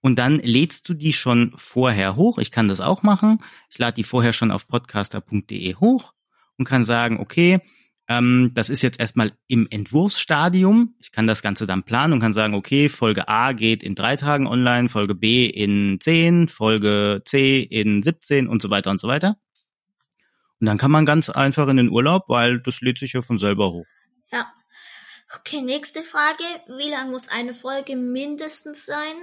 Und 0.00 0.20
dann 0.20 0.38
lädst 0.38 0.88
du 0.88 0.94
die 0.94 1.12
schon 1.12 1.52
vorher 1.56 2.14
hoch. 2.14 2.38
Ich 2.38 2.52
kann 2.52 2.68
das 2.68 2.80
auch 2.80 3.02
machen. 3.02 3.42
Ich 3.70 3.78
lade 3.78 3.96
die 3.96 4.04
vorher 4.04 4.32
schon 4.32 4.52
auf 4.52 4.68
podcaster.de 4.68 5.74
hoch 5.74 6.12
und 6.58 6.64
kann 6.64 6.84
sagen, 6.84 7.18
okay, 7.20 7.60
ähm, 8.08 8.52
das 8.54 8.70
ist 8.70 8.82
jetzt 8.82 9.00
erstmal 9.00 9.32
im 9.48 9.66
Entwurfsstadium. 9.68 10.94
Ich 11.00 11.10
kann 11.10 11.26
das 11.26 11.42
Ganze 11.42 11.66
dann 11.66 11.82
planen 11.82 12.12
und 12.12 12.20
kann 12.20 12.32
sagen, 12.32 12.54
okay, 12.54 12.88
Folge 12.88 13.28
A 13.28 13.52
geht 13.52 13.82
in 13.82 13.94
drei 13.94 14.16
Tagen 14.16 14.46
online, 14.46 14.88
Folge 14.88 15.14
B 15.14 15.46
in 15.46 15.98
zehn, 16.00 16.48
Folge 16.48 17.22
C 17.24 17.60
in 17.60 18.02
17 18.02 18.46
und 18.46 18.62
so 18.62 18.70
weiter 18.70 18.90
und 18.90 19.00
so 19.00 19.08
weiter. 19.08 19.36
Und 20.60 20.66
dann 20.66 20.78
kann 20.78 20.90
man 20.90 21.04
ganz 21.04 21.28
einfach 21.28 21.68
in 21.68 21.76
den 21.76 21.90
Urlaub, 21.90 22.24
weil 22.28 22.60
das 22.60 22.80
lädt 22.80 22.98
sich 22.98 23.12
ja 23.12 23.22
von 23.22 23.38
selber 23.38 23.72
hoch. 23.72 23.86
Ja. 24.32 24.52
Okay, 25.34 25.60
nächste 25.60 26.02
Frage. 26.02 26.44
Wie 26.78 26.88
lang 26.88 27.10
muss 27.10 27.28
eine 27.28 27.52
Folge 27.52 27.96
mindestens 27.96 28.86
sein? 28.86 29.16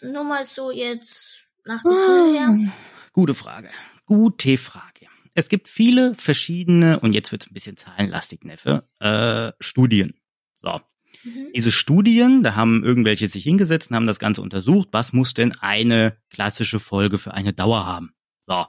Nur 0.00 0.24
mal 0.24 0.44
so 0.44 0.70
jetzt 0.70 1.44
nach 1.64 1.82
Gefühl 1.82 2.32
her. 2.32 2.72
Gute 3.12 3.34
Frage. 3.34 3.68
Gute 4.06 4.56
Frage. 4.56 5.06
Es 5.38 5.48
gibt 5.48 5.68
viele 5.68 6.16
verschiedene, 6.16 6.98
und 6.98 7.12
jetzt 7.12 7.30
wird 7.30 7.44
es 7.44 7.50
ein 7.52 7.54
bisschen 7.54 7.76
zahlenlastig, 7.76 8.42
Neffe, 8.42 8.88
äh, 8.98 9.52
Studien. 9.60 10.14
So. 10.56 10.80
Mhm. 11.22 11.52
Diese 11.54 11.70
Studien, 11.70 12.42
da 12.42 12.56
haben 12.56 12.82
irgendwelche 12.82 13.28
sich 13.28 13.44
hingesetzt 13.44 13.90
und 13.90 13.94
haben 13.94 14.08
das 14.08 14.18
Ganze 14.18 14.42
untersucht, 14.42 14.88
was 14.90 15.12
muss 15.12 15.34
denn 15.34 15.52
eine 15.60 16.18
klassische 16.30 16.80
Folge 16.80 17.18
für 17.18 17.34
eine 17.34 17.52
Dauer 17.52 17.86
haben. 17.86 18.14
So. 18.48 18.66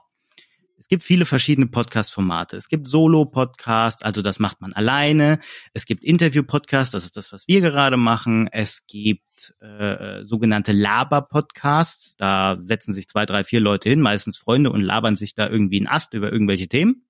Es 0.78 0.88
gibt 0.88 1.02
viele 1.02 1.26
verschiedene 1.26 1.66
Podcast-Formate. 1.66 2.56
Es 2.58 2.68
gibt 2.68 2.88
Solo-Podcast, 2.88 4.06
also 4.06 4.22
das 4.22 4.38
macht 4.38 4.62
man 4.62 4.72
alleine. 4.72 5.40
Es 5.74 5.88
gibt 5.88 6.04
Interview-Podcast, 6.04 6.94
das 6.94 7.04
ist 7.04 7.18
das, 7.18 7.34
was 7.34 7.48
wir 7.48 7.62
gerade 7.62 7.98
machen. 7.98 8.48
Es 8.48 8.86
gibt 8.86 9.24
äh, 9.60 10.26
sogenannte 10.26 10.72
Laber-Podcasts. 10.72 12.16
Da 12.18 12.58
setzen 12.62 12.94
sich 12.94 13.08
zwei, 13.08 13.26
drei, 13.26 13.44
vier 13.44 13.60
Leute 13.60 13.90
hin, 13.90 14.02
meistens 14.02 14.38
Freunde, 14.38 14.72
und 14.72 14.82
labern 14.82 15.16
sich 15.16 15.36
da 15.36 15.50
irgendwie 15.50 15.78
einen 15.78 15.88
Ast 15.88 16.14
über 16.14 16.32
irgendwelche 16.32 16.68
Themen. 16.68 17.06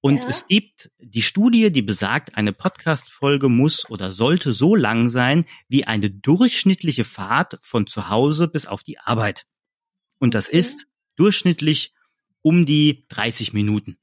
Und 0.00 0.24
ja. 0.24 0.28
es 0.28 0.46
gibt 0.46 0.90
die 0.98 1.22
Studie, 1.22 1.72
die 1.72 1.80
besagt, 1.80 2.36
eine 2.36 2.52
Podcast-Folge 2.52 3.48
muss 3.48 3.88
oder 3.88 4.10
sollte 4.10 4.52
so 4.52 4.74
lang 4.74 5.08
sein 5.08 5.46
wie 5.68 5.86
eine 5.86 6.10
durchschnittliche 6.10 7.04
Fahrt 7.04 7.58
von 7.62 7.86
zu 7.86 8.10
Hause 8.10 8.46
bis 8.46 8.66
auf 8.66 8.82
die 8.82 8.98
Arbeit. 8.98 9.46
Und 10.18 10.34
das 10.34 10.48
okay. 10.48 10.58
ist 10.58 10.86
durchschnittlich 11.16 11.94
um 12.42 12.66
die 12.66 13.06
30 13.08 13.54
Minuten. 13.54 13.96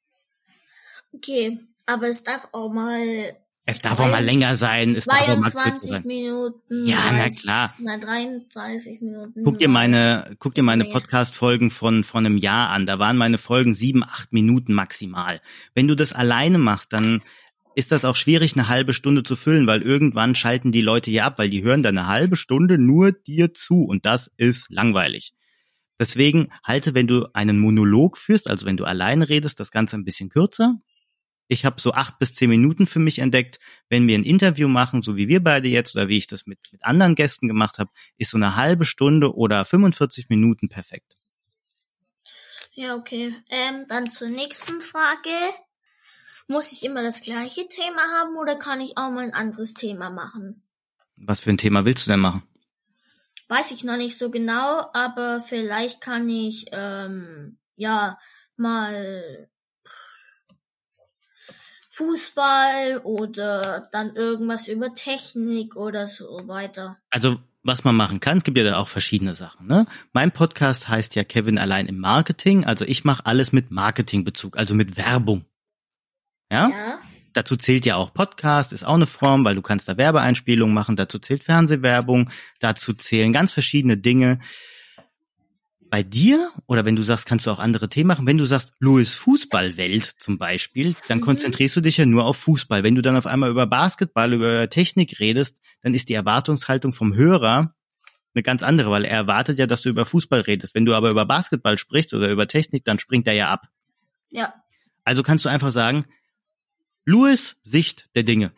Okay, 1.13 1.59
aber 1.85 2.07
es 2.07 2.23
darf 2.23 2.49
auch 2.51 2.71
mal 2.71 3.37
es 3.71 3.79
darf 3.79 3.99
auch 3.99 4.09
mal 4.09 4.23
länger 4.23 4.55
sein. 4.55 4.95
Es 4.95 5.05
22 5.05 6.03
Minuten. 6.05 6.85
Ja, 6.85 7.11
na 7.11 7.27
klar. 7.27 7.73
Mal 7.79 7.99
33 7.99 9.01
Minuten. 9.01 9.43
Guck 9.43 9.57
dir 9.57 9.69
meine, 9.69 10.35
guck 10.39 10.53
dir 10.53 10.63
meine 10.63 10.85
Podcast-Folgen 10.85 11.71
von, 11.71 12.03
von 12.03 12.25
einem 12.25 12.37
Jahr 12.37 12.69
an. 12.69 12.85
Da 12.85 12.99
waren 12.99 13.17
meine 13.17 13.37
Folgen 13.37 13.73
sieben, 13.73 14.03
acht 14.03 14.33
Minuten 14.33 14.73
maximal. 14.73 15.41
Wenn 15.73 15.87
du 15.87 15.95
das 15.95 16.13
alleine 16.13 16.57
machst, 16.57 16.93
dann 16.93 17.21
ist 17.75 17.91
das 17.91 18.05
auch 18.05 18.15
schwierig, 18.15 18.53
eine 18.53 18.67
halbe 18.67 18.93
Stunde 18.93 19.23
zu 19.23 19.35
füllen, 19.35 19.67
weil 19.67 19.81
irgendwann 19.81 20.35
schalten 20.35 20.71
die 20.71 20.81
Leute 20.81 21.09
hier 21.09 21.25
ab, 21.25 21.39
weil 21.39 21.49
die 21.49 21.63
hören 21.63 21.83
dann 21.83 21.97
eine 21.97 22.07
halbe 22.07 22.35
Stunde 22.35 22.77
nur 22.77 23.11
dir 23.11 23.53
zu 23.53 23.85
und 23.85 24.05
das 24.05 24.31
ist 24.37 24.69
langweilig. 24.69 25.33
Deswegen 25.99 26.49
halte, 26.63 26.95
wenn 26.95 27.07
du 27.07 27.27
einen 27.33 27.59
Monolog 27.59 28.17
führst, 28.17 28.49
also 28.49 28.65
wenn 28.65 28.75
du 28.75 28.85
alleine 28.85 29.29
redest, 29.29 29.59
das 29.59 29.71
Ganze 29.71 29.97
ein 29.97 30.03
bisschen 30.03 30.29
kürzer, 30.29 30.75
ich 31.51 31.65
habe 31.65 31.81
so 31.81 31.91
acht 31.91 32.17
bis 32.17 32.33
zehn 32.33 32.49
Minuten 32.49 32.87
für 32.87 32.99
mich 32.99 33.19
entdeckt. 33.19 33.59
Wenn 33.89 34.07
wir 34.07 34.17
ein 34.17 34.23
Interview 34.23 34.69
machen, 34.69 35.03
so 35.03 35.17
wie 35.17 35.27
wir 35.27 35.43
beide 35.43 35.67
jetzt 35.67 35.93
oder 35.95 36.07
wie 36.07 36.17
ich 36.17 36.27
das 36.27 36.45
mit, 36.45 36.59
mit 36.71 36.81
anderen 36.81 37.13
Gästen 37.13 37.49
gemacht 37.49 37.77
habe, 37.77 37.91
ist 38.17 38.31
so 38.31 38.37
eine 38.37 38.55
halbe 38.55 38.85
Stunde 38.85 39.35
oder 39.35 39.65
45 39.65 40.29
Minuten 40.29 40.69
perfekt. 40.69 41.17
Ja, 42.73 42.95
okay. 42.95 43.35
Ähm, 43.49 43.85
dann 43.89 44.09
zur 44.09 44.29
nächsten 44.29 44.79
Frage. 44.79 45.29
Muss 46.47 46.71
ich 46.71 46.85
immer 46.85 47.03
das 47.03 47.21
gleiche 47.21 47.67
Thema 47.67 48.01
haben 48.17 48.37
oder 48.37 48.55
kann 48.55 48.79
ich 48.79 48.97
auch 48.97 49.09
mal 49.09 49.25
ein 49.25 49.33
anderes 49.33 49.73
Thema 49.73 50.09
machen? 50.09 50.63
Was 51.17 51.41
für 51.41 51.49
ein 51.49 51.57
Thema 51.57 51.83
willst 51.83 52.05
du 52.05 52.11
denn 52.11 52.21
machen? 52.21 52.43
Weiß 53.49 53.71
ich 53.71 53.83
noch 53.83 53.97
nicht 53.97 54.17
so 54.17 54.31
genau, 54.31 54.89
aber 54.93 55.41
vielleicht 55.41 55.99
kann 55.99 56.29
ich 56.29 56.67
ähm, 56.71 57.57
ja 57.75 58.17
mal 58.55 59.49
Fußball 62.01 63.01
oder 63.03 63.87
dann 63.91 64.15
irgendwas 64.15 64.67
über 64.67 64.93
Technik 64.93 65.75
oder 65.75 66.07
so 66.07 66.47
weiter. 66.47 66.97
Also 67.11 67.37
was 67.63 67.83
man 67.83 67.95
machen 67.95 68.19
kann, 68.19 68.37
es 68.37 68.43
gibt 68.43 68.57
ja 68.57 68.63
da 68.63 68.77
auch 68.77 68.87
verschiedene 68.87 69.35
Sachen. 69.35 69.67
Ne? 69.67 69.85
Mein 70.13 70.31
Podcast 70.31 70.89
heißt 70.89 71.15
ja 71.15 71.23
Kevin 71.23 71.59
allein 71.59 71.85
im 71.85 71.99
Marketing. 71.99 72.65
Also 72.65 72.85
ich 72.85 73.03
mache 73.03 73.27
alles 73.27 73.51
mit 73.51 73.69
Marketingbezug, 73.69 74.57
also 74.57 74.73
mit 74.73 74.97
Werbung. 74.97 75.45
Ja? 76.51 76.69
ja. 76.69 76.99
Dazu 77.33 77.55
zählt 77.55 77.85
ja 77.85 77.97
auch 77.97 78.13
Podcast, 78.13 78.73
ist 78.73 78.83
auch 78.83 78.95
eine 78.95 79.05
Form, 79.05 79.45
weil 79.45 79.55
du 79.55 79.61
kannst 79.61 79.87
da 79.87 79.95
Werbeeinspielungen 79.95 80.73
machen. 80.73 80.95
Dazu 80.95 81.19
zählt 81.19 81.43
Fernsehwerbung. 81.43 82.31
Dazu 82.59 82.93
zählen 82.93 83.31
ganz 83.31 83.53
verschiedene 83.53 83.95
Dinge 83.95 84.39
bei 85.91 86.03
dir 86.03 86.49
oder 86.67 86.85
wenn 86.85 86.95
du 86.95 87.03
sagst, 87.03 87.25
kannst 87.25 87.45
du 87.45 87.51
auch 87.51 87.59
andere 87.59 87.89
Themen 87.89 88.07
machen, 88.07 88.25
wenn 88.25 88.37
du 88.37 88.45
sagst, 88.45 88.73
Louis 88.79 89.13
Fußballwelt 89.13 90.13
zum 90.19 90.37
Beispiel, 90.37 90.95
dann 91.09 91.17
mhm. 91.17 91.23
konzentrierst 91.23 91.75
du 91.75 91.81
dich 91.81 91.97
ja 91.97 92.05
nur 92.05 92.25
auf 92.25 92.37
Fußball. 92.37 92.81
Wenn 92.81 92.95
du 92.95 93.01
dann 93.01 93.17
auf 93.17 93.25
einmal 93.25 93.51
über 93.51 93.67
Basketball, 93.67 94.31
über 94.31 94.69
Technik 94.69 95.19
redest, 95.19 95.59
dann 95.81 95.93
ist 95.93 96.07
die 96.07 96.13
Erwartungshaltung 96.13 96.93
vom 96.93 97.13
Hörer 97.13 97.75
eine 98.33 98.41
ganz 98.41 98.63
andere, 98.63 98.89
weil 98.89 99.03
er 99.03 99.17
erwartet 99.17 99.59
ja, 99.59 99.67
dass 99.67 99.81
du 99.81 99.89
über 99.89 100.05
Fußball 100.05 100.39
redest. 100.39 100.73
Wenn 100.73 100.85
du 100.85 100.95
aber 100.95 101.11
über 101.11 101.25
Basketball 101.25 101.77
sprichst 101.77 102.13
oder 102.13 102.31
über 102.31 102.47
Technik, 102.47 102.85
dann 102.85 102.97
springt 102.97 103.27
er 103.27 103.33
ja 103.33 103.49
ab. 103.49 103.67
Ja. 104.29 104.53
Also 105.03 105.23
kannst 105.23 105.43
du 105.43 105.49
einfach 105.49 105.71
sagen, 105.71 106.05
Louis 107.03 107.57
Sicht 107.63 108.09
der 108.15 108.23
Dinge. 108.23 108.53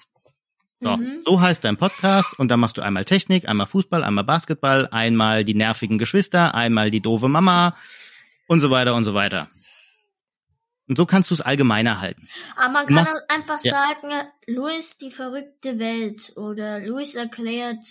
So, 0.83 0.97
mhm. 0.97 1.21
so 1.25 1.41
heißt 1.41 1.63
dein 1.63 1.77
Podcast 1.77 2.37
und 2.37 2.49
dann 2.49 2.59
machst 2.59 2.77
du 2.77 2.81
einmal 2.81 3.05
Technik, 3.05 3.47
einmal 3.47 3.67
Fußball, 3.67 4.03
einmal 4.03 4.23
Basketball, 4.23 4.87
einmal 4.91 5.45
die 5.45 5.55
nervigen 5.55 5.97
Geschwister, 5.97 6.53
einmal 6.53 6.91
die 6.91 7.01
doofe 7.01 7.29
Mama 7.29 7.75
und 8.47 8.59
so 8.59 8.69
weiter 8.69 8.95
und 8.95 9.05
so 9.05 9.13
weiter. 9.13 9.47
Und 10.87 10.97
so 10.97 11.05
kannst 11.05 11.31
du 11.31 11.35
es 11.35 11.41
allgemeiner 11.41 12.01
halten. 12.01 12.27
Aber 12.57 12.73
man 12.73 12.85
kann 12.85 12.95
machst, 12.95 13.15
einfach 13.29 13.63
ja. 13.63 13.71
sagen, 13.71 14.09
Louis 14.47 14.97
die 14.97 15.11
verrückte 15.11 15.79
Welt 15.79 16.33
oder 16.35 16.79
Louis 16.79 17.15
erklärt. 17.15 17.85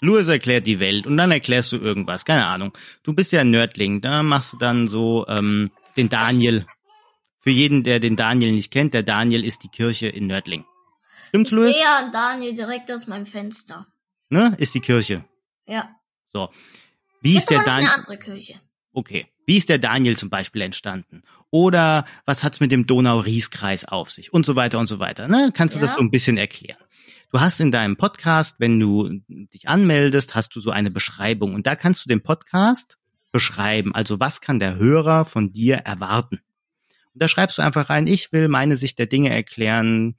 Louis 0.00 0.28
erklärt 0.28 0.66
die 0.66 0.78
Welt 0.78 1.06
und 1.06 1.16
dann 1.16 1.32
erklärst 1.32 1.72
du 1.72 1.76
irgendwas, 1.78 2.24
keine 2.24 2.46
Ahnung. 2.46 2.72
Du 3.02 3.12
bist 3.12 3.32
ja 3.32 3.40
ein 3.40 3.50
Nerdling, 3.50 4.00
da 4.00 4.22
machst 4.22 4.52
du 4.52 4.56
dann 4.56 4.86
so 4.86 5.26
ähm, 5.28 5.72
den 5.96 6.08
Daniel. 6.08 6.66
Für 7.40 7.50
jeden, 7.50 7.82
der 7.82 7.98
den 7.98 8.14
Daniel 8.14 8.52
nicht 8.52 8.70
kennt, 8.70 8.94
der 8.94 9.02
Daniel 9.02 9.44
ist 9.44 9.64
die 9.64 9.68
Kirche 9.68 10.06
in 10.08 10.28
Nördling. 10.28 10.64
Stimmt's, 11.28 11.52
ich 11.52 11.58
sehe 11.58 11.80
ja 11.80 12.10
Daniel 12.12 12.54
direkt 12.54 12.90
aus 12.90 13.06
meinem 13.06 13.26
Fenster. 13.26 13.86
Ne? 14.30 14.54
Ist 14.58 14.74
die 14.74 14.80
Kirche. 14.80 15.24
Ja. 15.66 15.90
So. 16.32 16.50
Wie 17.20 17.36
ist 17.36 17.50
der 17.50 17.62
Daniel? 17.62 17.88
Eine 17.88 17.98
andere 17.98 18.18
Kirche. 18.18 18.54
Okay. 18.92 19.26
Wie 19.46 19.56
ist 19.56 19.68
der 19.68 19.78
Daniel 19.78 20.16
zum 20.16 20.30
Beispiel 20.30 20.62
entstanden? 20.62 21.22
Oder 21.50 22.04
was 22.26 22.44
hat's 22.44 22.60
mit 22.60 22.70
dem 22.70 22.86
Donau-Ries-Kreis 22.86 23.86
auf 23.86 24.10
sich? 24.10 24.32
Und 24.32 24.44
so 24.44 24.56
weiter 24.56 24.78
und 24.78 24.86
so 24.86 24.98
weiter. 24.98 25.28
Ne? 25.28 25.50
Kannst 25.54 25.74
du 25.74 25.80
ja. 25.80 25.86
das 25.86 25.94
so 25.94 26.00
ein 26.00 26.10
bisschen 26.10 26.36
erklären? 26.36 26.82
Du 27.30 27.40
hast 27.40 27.60
in 27.60 27.70
deinem 27.70 27.96
Podcast, 27.96 28.56
wenn 28.58 28.78
du 28.78 29.20
dich 29.28 29.68
anmeldest, 29.68 30.34
hast 30.34 30.54
du 30.56 30.60
so 30.60 30.70
eine 30.70 30.90
Beschreibung. 30.90 31.54
Und 31.54 31.66
da 31.66 31.76
kannst 31.76 32.04
du 32.04 32.08
den 32.08 32.22
Podcast 32.22 32.98
beschreiben. 33.32 33.94
Also 33.94 34.20
was 34.20 34.40
kann 34.40 34.58
der 34.58 34.76
Hörer 34.76 35.24
von 35.24 35.52
dir 35.52 35.76
erwarten? 35.76 36.40
Und 37.14 37.22
da 37.22 37.28
schreibst 37.28 37.58
du 37.58 37.62
einfach 37.62 37.90
rein, 37.90 38.06
ich 38.06 38.32
will 38.32 38.48
meine 38.48 38.76
Sicht 38.76 38.98
der 38.98 39.06
Dinge 39.06 39.30
erklären, 39.30 40.16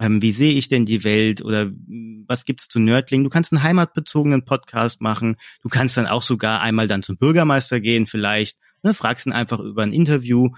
ähm, 0.00 0.22
wie 0.22 0.32
sehe 0.32 0.54
ich 0.54 0.68
denn 0.68 0.86
die 0.86 1.04
Welt 1.04 1.42
oder 1.42 1.64
hm, 1.64 2.24
was 2.26 2.46
gibt's 2.46 2.68
zu 2.68 2.80
Nördling? 2.80 3.22
Du 3.22 3.28
kannst 3.28 3.52
einen 3.52 3.62
heimatbezogenen 3.62 4.44
Podcast 4.44 5.02
machen. 5.02 5.36
Du 5.62 5.68
kannst 5.68 5.96
dann 5.96 6.06
auch 6.06 6.22
sogar 6.22 6.62
einmal 6.62 6.88
dann 6.88 7.02
zum 7.02 7.18
Bürgermeister 7.18 7.80
gehen 7.80 8.06
vielleicht. 8.06 8.56
Ne, 8.82 8.94
fragst 8.94 9.26
ihn 9.26 9.32
einfach 9.32 9.60
über 9.60 9.82
ein 9.82 9.92
Interview, 9.92 10.50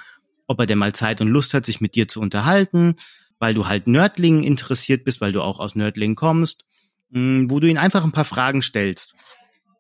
ob 0.47 0.61
er 0.61 0.67
denn 0.67 0.79
mal 0.79 0.95
Zeit 0.95 1.21
und 1.21 1.29
Lust 1.29 1.55
hat, 1.55 1.67
sich 1.67 1.81
mit 1.81 1.97
dir 1.97 2.07
zu 2.07 2.21
unterhalten, 2.21 2.95
weil 3.41 3.53
du 3.53 3.67
halt 3.67 3.89
Nördlingen 3.89 4.45
interessiert 4.45 5.05
bist, 5.05 5.21
weil 5.21 5.33
du 5.33 5.43
auch 5.43 5.59
aus 5.59 5.75
Nördlingen 5.75 6.15
kommst, 6.15 6.65
mh, 7.11 7.21
hm, 7.21 7.51
wo 7.51 7.59
du 7.59 7.69
ihn 7.69 7.79
einfach 7.79 8.05
ein 8.05 8.13
paar 8.13 8.25
Fragen 8.25 8.63
stellst. 8.63 9.15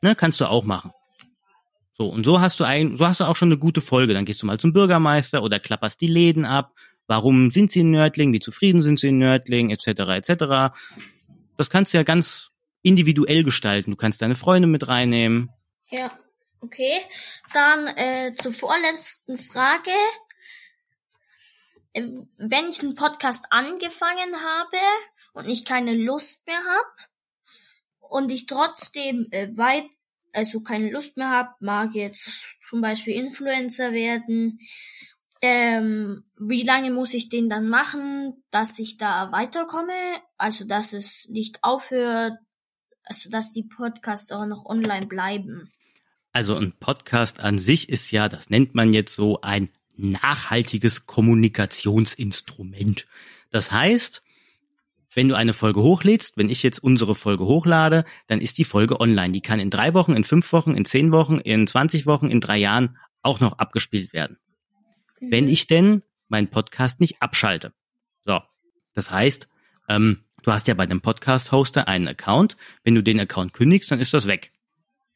Ne, 0.02 0.16
kannst 0.16 0.40
du 0.40 0.47
auch 0.47 0.64
machen. 0.64 0.90
So, 1.92 2.09
und 2.09 2.25
so 2.25 2.40
hast 2.40 2.59
du 2.59 2.64
ein, 2.64 2.97
so 2.97 3.07
hast 3.07 3.21
du 3.21 3.25
auch 3.25 3.37
schon 3.37 3.49
eine 3.49 3.59
gute 3.59 3.81
Folge. 3.81 4.12
Dann 4.12 4.25
gehst 4.25 4.42
du 4.42 4.47
mal 4.47 4.59
zum 4.59 4.73
Bürgermeister 4.73 5.45
oder 5.45 5.61
klapperst 5.61 6.00
die 6.00 6.09
Läden 6.09 6.45
ab 6.45 6.73
Warum 7.06 7.50
sind 7.50 7.71
sie 7.71 7.80
in 7.80 7.90
Nördling? 7.90 8.32
Wie 8.32 8.40
zufrieden 8.40 8.82
sind 8.82 8.99
sie 8.99 9.09
in 9.09 9.18
Nördling? 9.18 9.71
Etc. 9.71 9.87
etc. 9.87 10.75
Das 11.56 11.71
kannst 11.71 11.92
du 11.92 11.99
ja 11.99 12.02
ganz 12.02 12.50
individuell 12.82 13.44
gestalten. 13.44 13.90
Du 13.90 13.97
kannst 13.97 14.23
deine 14.23 14.35
Freunde 14.35 14.68
mit 14.68 14.88
reinnehmen. 14.88 15.50
Ja, 15.90 16.11
okay. 16.61 17.00
Dann 17.52 17.87
äh, 17.97 18.32
zur 18.35 18.52
vorletzten 18.52 19.38
Frage. 19.38 19.90
Äh, 21.92 22.02
wenn 22.38 22.68
ich 22.68 22.80
einen 22.80 22.94
Podcast 22.94 23.47
angefangen 23.50 24.35
habe 24.42 24.78
und 25.32 25.49
ich 25.49 25.64
keine 25.64 25.94
Lust 25.94 26.47
mehr 26.47 26.59
habe 26.59 27.09
und 28.00 28.32
ich 28.32 28.47
trotzdem 28.47 29.28
äh, 29.30 29.49
weit, 29.56 29.85
also 30.32 30.61
keine 30.61 30.90
Lust 30.90 31.16
mehr 31.16 31.30
habe, 31.30 31.50
mag 31.61 31.94
jetzt 31.94 32.59
zum 32.68 32.80
Beispiel 32.80 33.14
Influencer 33.14 33.92
werden 33.92 34.59
ähm, 35.43 36.23
wie 36.39 36.63
lange 36.63 36.93
muss 36.93 37.15
ich 37.15 37.29
den 37.29 37.51
dann 37.51 37.69
machen, 37.69 38.45
dass 38.51 38.79
ich 38.79 38.97
da 38.97 39.33
weiterkomme? 39.33 39.93
Also, 40.39 40.65
dass 40.65 40.93
es 40.93 41.27
nicht 41.29 41.59
aufhört, 41.63 42.35
also, 43.03 43.29
dass 43.29 43.53
die 43.53 43.65
Podcasts 43.65 44.31
auch 44.31 44.47
noch 44.47 44.65
online 44.65 45.09
bleiben. 45.09 45.73
Also, 46.33 46.55
ein 46.55 46.75
Podcast 46.79 47.41
an 47.41 47.59
sich 47.59 47.89
ist 47.89 48.13
ja, 48.13 48.29
das 48.29 48.51
nennt 48.51 48.77
man 48.77 48.95
jetzt 48.95 49.15
so 49.15 49.41
ein 49.41 49.71
nachhaltiges 49.97 51.07
Kommunikationsinstrument. 51.07 53.09
Das 53.51 53.73
heißt, 53.73 54.23
wenn 55.13 55.29
du 55.29 55.35
eine 55.35 55.55
Folge 55.55 55.83
hochlädst, 55.83 56.37
wenn 56.37 56.49
ich 56.49 56.63
jetzt 56.63 56.83
unsere 56.83 57.17
Folge 57.17 57.45
hochlade, 57.45 58.05
dann 58.29 58.41
ist 58.41 58.59
die 58.59 58.65
Folge 58.65 59.01
online. 59.01 59.33
Die 59.33 59.43
kann 59.43 59.59
in 59.59 59.71
drei 59.71 59.93
Wochen, 59.93 60.15
in 60.15 60.25
fünf 60.25 60.53
Wochen, 60.53 60.75
in 60.75 60.85
zehn 60.85 61.11
Wochen, 61.11 61.39
in 61.39 61.67
20 61.67 62.07
Wochen, 62.07 62.29
in 62.29 62.41
drei 62.41 62.59
Jahren 62.59 62.97
auch 63.23 63.41
noch 63.41 63.59
abgespielt 63.59 64.13
werden 64.13 64.39
wenn 65.31 65.45
mhm. 65.45 65.50
ich 65.50 65.67
denn 65.67 66.02
meinen 66.29 66.49
Podcast 66.49 67.00
nicht 67.00 67.23
abschalte. 67.23 67.73
So, 68.23 68.41
das 68.95 69.11
heißt, 69.11 69.49
ähm, 69.88 70.25
Du 70.43 70.52
hast 70.52 70.67
ja 70.67 70.75
bei 70.75 70.87
dem 70.87 71.00
Podcast-Hoster 71.00 71.87
einen 71.87 72.09
Account. 72.09 72.57
Wenn 72.83 72.97
du 72.97 73.02
den 73.02 73.21
Account 73.21 73.52
kündigst, 73.52 73.91
dann 73.91 74.00
ist 74.00 74.12
das 74.12 74.26
weg. 74.26 74.52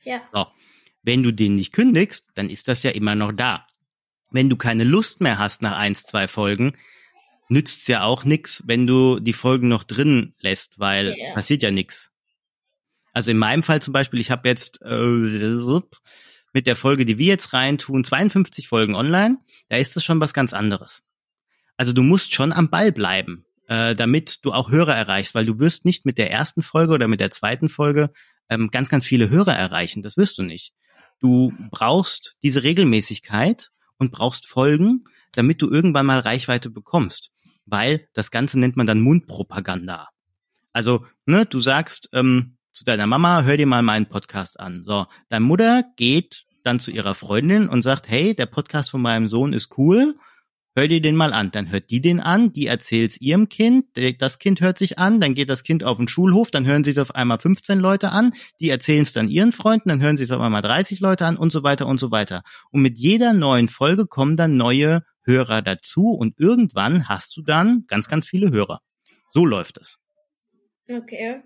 Ja. 0.04 0.22
So. 0.32 0.46
Wenn 1.02 1.22
du 1.22 1.32
den 1.32 1.56
nicht 1.56 1.72
kündigst, 1.72 2.28
dann 2.34 2.48
ist 2.48 2.68
das 2.68 2.82
ja 2.84 2.92
immer 2.92 3.14
noch 3.16 3.32
da. 3.32 3.66
Wenn 4.30 4.48
du 4.48 4.56
keine 4.56 4.84
Lust 4.84 5.20
mehr 5.20 5.38
hast 5.38 5.62
nach 5.62 5.76
eins, 5.76 6.04
zwei 6.04 6.28
Folgen, 6.28 6.76
nützt's 7.48 7.86
ja 7.88 8.02
auch 8.02 8.24
nix, 8.24 8.64
wenn 8.66 8.86
du 8.86 9.18
die 9.18 9.32
Folgen 9.32 9.68
noch 9.68 9.82
drin 9.82 10.34
lässt, 10.40 10.78
weil 10.78 11.16
Ja. 11.16 11.34
passiert 11.34 11.62
ja 11.62 11.70
nix. 11.70 12.10
Also 13.12 13.30
in 13.30 13.38
meinem 13.38 13.62
Fall 13.62 13.82
zum 13.82 13.92
Beispiel, 13.92 14.20
ich 14.20 14.30
habe 14.30 14.48
jetzt 14.48 14.80
äh, 14.82 16.06
mit 16.56 16.66
der 16.66 16.74
Folge, 16.74 17.04
die 17.04 17.18
wir 17.18 17.26
jetzt 17.26 17.52
reintun, 17.52 18.02
52 18.02 18.66
Folgen 18.66 18.94
online, 18.94 19.36
da 19.68 19.76
ist 19.76 19.94
das 19.94 20.02
schon 20.02 20.20
was 20.20 20.32
ganz 20.32 20.54
anderes. 20.54 21.02
Also 21.76 21.92
du 21.92 22.02
musst 22.02 22.32
schon 22.32 22.50
am 22.50 22.70
Ball 22.70 22.92
bleiben, 22.92 23.44
äh, 23.68 23.94
damit 23.94 24.38
du 24.42 24.54
auch 24.54 24.70
Hörer 24.70 24.96
erreichst, 24.96 25.34
weil 25.34 25.44
du 25.44 25.58
wirst 25.58 25.84
nicht 25.84 26.06
mit 26.06 26.16
der 26.16 26.30
ersten 26.30 26.62
Folge 26.62 26.94
oder 26.94 27.08
mit 27.08 27.20
der 27.20 27.30
zweiten 27.30 27.68
Folge 27.68 28.10
ähm, 28.48 28.70
ganz, 28.70 28.88
ganz 28.88 29.04
viele 29.04 29.28
Hörer 29.28 29.54
erreichen. 29.54 30.00
Das 30.00 30.16
wirst 30.16 30.38
du 30.38 30.44
nicht. 30.44 30.72
Du 31.20 31.52
brauchst 31.70 32.38
diese 32.42 32.62
Regelmäßigkeit 32.62 33.68
und 33.98 34.10
brauchst 34.10 34.48
Folgen, 34.48 35.04
damit 35.34 35.60
du 35.60 35.70
irgendwann 35.70 36.06
mal 36.06 36.20
Reichweite 36.20 36.70
bekommst. 36.70 37.32
Weil 37.66 38.08
das 38.14 38.30
Ganze 38.30 38.58
nennt 38.58 38.78
man 38.78 38.86
dann 38.86 39.02
Mundpropaganda. 39.02 40.08
Also, 40.72 41.04
ne, 41.26 41.44
du 41.44 41.60
sagst 41.60 42.08
ähm, 42.14 42.55
zu 42.76 42.84
deiner 42.84 43.06
Mama, 43.06 43.42
hör 43.42 43.56
dir 43.56 43.66
mal 43.66 43.82
meinen 43.82 44.04
Podcast 44.04 44.60
an. 44.60 44.82
So, 44.82 45.06
deine 45.30 45.46
Mutter 45.46 45.82
geht 45.96 46.44
dann 46.62 46.78
zu 46.78 46.90
ihrer 46.90 47.14
Freundin 47.14 47.70
und 47.70 47.80
sagt, 47.80 48.06
hey, 48.06 48.34
der 48.34 48.44
Podcast 48.44 48.90
von 48.90 49.00
meinem 49.00 49.28
Sohn 49.28 49.54
ist 49.54 49.78
cool, 49.78 50.14
hör 50.74 50.86
dir 50.86 51.00
den 51.00 51.16
mal 51.16 51.32
an. 51.32 51.50
Dann 51.52 51.70
hört 51.70 51.88
die 51.88 52.02
den 52.02 52.20
an, 52.20 52.52
die 52.52 52.66
erzählt's 52.66 53.18
ihrem 53.18 53.48
Kind, 53.48 53.86
das 54.18 54.38
Kind 54.38 54.60
hört 54.60 54.76
sich 54.76 54.98
an, 54.98 55.20
dann 55.20 55.32
geht 55.32 55.48
das 55.48 55.62
Kind 55.62 55.84
auf 55.84 55.96
den 55.96 56.06
Schulhof, 56.06 56.50
dann 56.50 56.66
hören 56.66 56.84
sich 56.84 57.00
auf 57.00 57.14
einmal 57.14 57.38
15 57.38 57.78
Leute 57.78 58.10
an, 58.10 58.32
die 58.60 58.68
erzählen's 58.68 59.14
dann 59.14 59.30
ihren 59.30 59.52
Freunden, 59.52 59.88
dann 59.88 60.02
hören 60.02 60.18
sich 60.18 60.30
auf 60.30 60.42
einmal 60.42 60.60
30 60.60 61.00
Leute 61.00 61.24
an 61.24 61.38
und 61.38 61.52
so 61.52 61.62
weiter 61.62 61.86
und 61.86 61.98
so 61.98 62.10
weiter. 62.10 62.42
Und 62.70 62.82
mit 62.82 62.98
jeder 62.98 63.32
neuen 63.32 63.70
Folge 63.70 64.06
kommen 64.06 64.36
dann 64.36 64.58
neue 64.58 65.02
Hörer 65.24 65.62
dazu 65.62 66.10
und 66.10 66.38
irgendwann 66.38 67.08
hast 67.08 67.34
du 67.38 67.42
dann 67.42 67.84
ganz, 67.88 68.06
ganz 68.06 68.26
viele 68.26 68.50
Hörer. 68.50 68.82
So 69.30 69.46
läuft 69.46 69.78
es. 69.78 69.96
Okay. 70.90 71.40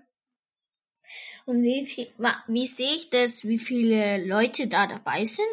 Und 1.45 1.63
wie 1.63 1.85
viel, 1.85 2.07
wie 2.47 2.67
sehe 2.67 2.95
ich 2.95 3.09
das, 3.09 3.45
wie 3.45 3.57
viele 3.59 4.25
Leute 4.25 4.67
da 4.67 4.87
dabei 4.87 5.25
sind? 5.25 5.45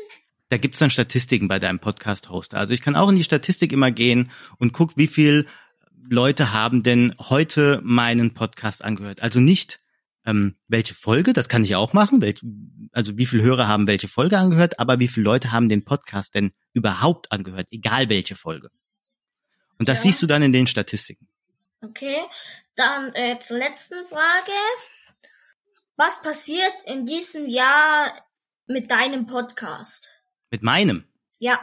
Da 0.51 0.57
gibt's 0.57 0.79
dann 0.79 0.91
Statistiken 0.91 1.49
bei 1.49 1.59
deinem 1.59 1.79
Podcast-Hoster. 1.79 2.59
Also 2.59 2.73
ich 2.73 2.81
kann 2.81 2.97
auch 2.97 3.11
in 3.11 3.17
die 3.17 3.25
Statistik 3.25 3.73
immer 3.73 3.91
gehen 3.91 4.31
und 4.59 4.73
guck, 4.73 4.97
wie 4.97 5.09
viel 5.09 5.47
Leute 6.09 6.53
haben 6.53 6.83
denn 6.83 7.15
heute 7.19 7.81
meinen 7.85 8.33
Podcast 8.33 8.83
angehört. 8.83 9.23
Also 9.23 9.41
nicht 9.41 9.81
ähm, 10.25 10.57
welche 10.69 10.95
Folge, 10.95 11.33
das 11.33 11.49
kann 11.49 11.65
ich 11.65 11.75
auch 11.77 11.93
machen, 11.93 12.21
welch, 12.21 12.41
also 12.93 13.17
wie 13.17 13.27
viele 13.27 13.43
Hörer 13.43 13.69
haben 13.69 13.87
welche 13.87 14.09
Folge 14.09 14.39
angehört, 14.39 14.79
aber 14.79 14.99
wie 14.99 15.09
viele 15.09 15.25
Leute 15.25 15.53
haben 15.53 15.69
den 15.69 15.85
Podcast 15.85 16.35
denn 16.35 16.53
überhaupt 16.73 17.31
angehört, 17.33 17.69
egal 17.71 18.09
welche 18.09 18.37
Folge. 18.37 18.71
Und 19.79 19.89
das 19.89 19.99
Ja. 20.05 20.11
siehst 20.11 20.23
du 20.23 20.27
dann 20.27 20.43
in 20.43 20.53
den 20.53 20.67
Statistiken. 20.67 21.29
Okay. 21.83 22.19
Dann 22.75 23.13
äh, 23.15 23.39
zur 23.39 23.59
letzten 23.59 24.05
Frage. 24.05 24.53
Was 26.01 26.23
passiert 26.23 26.75
in 26.87 27.07
diesem 27.07 27.49
Jahr 27.49 28.13
mit 28.69 28.89
deinem 28.89 29.27
Podcast? 29.27 30.09
Mit 30.49 30.63
meinem. 30.63 31.03
Ja. 31.41 31.59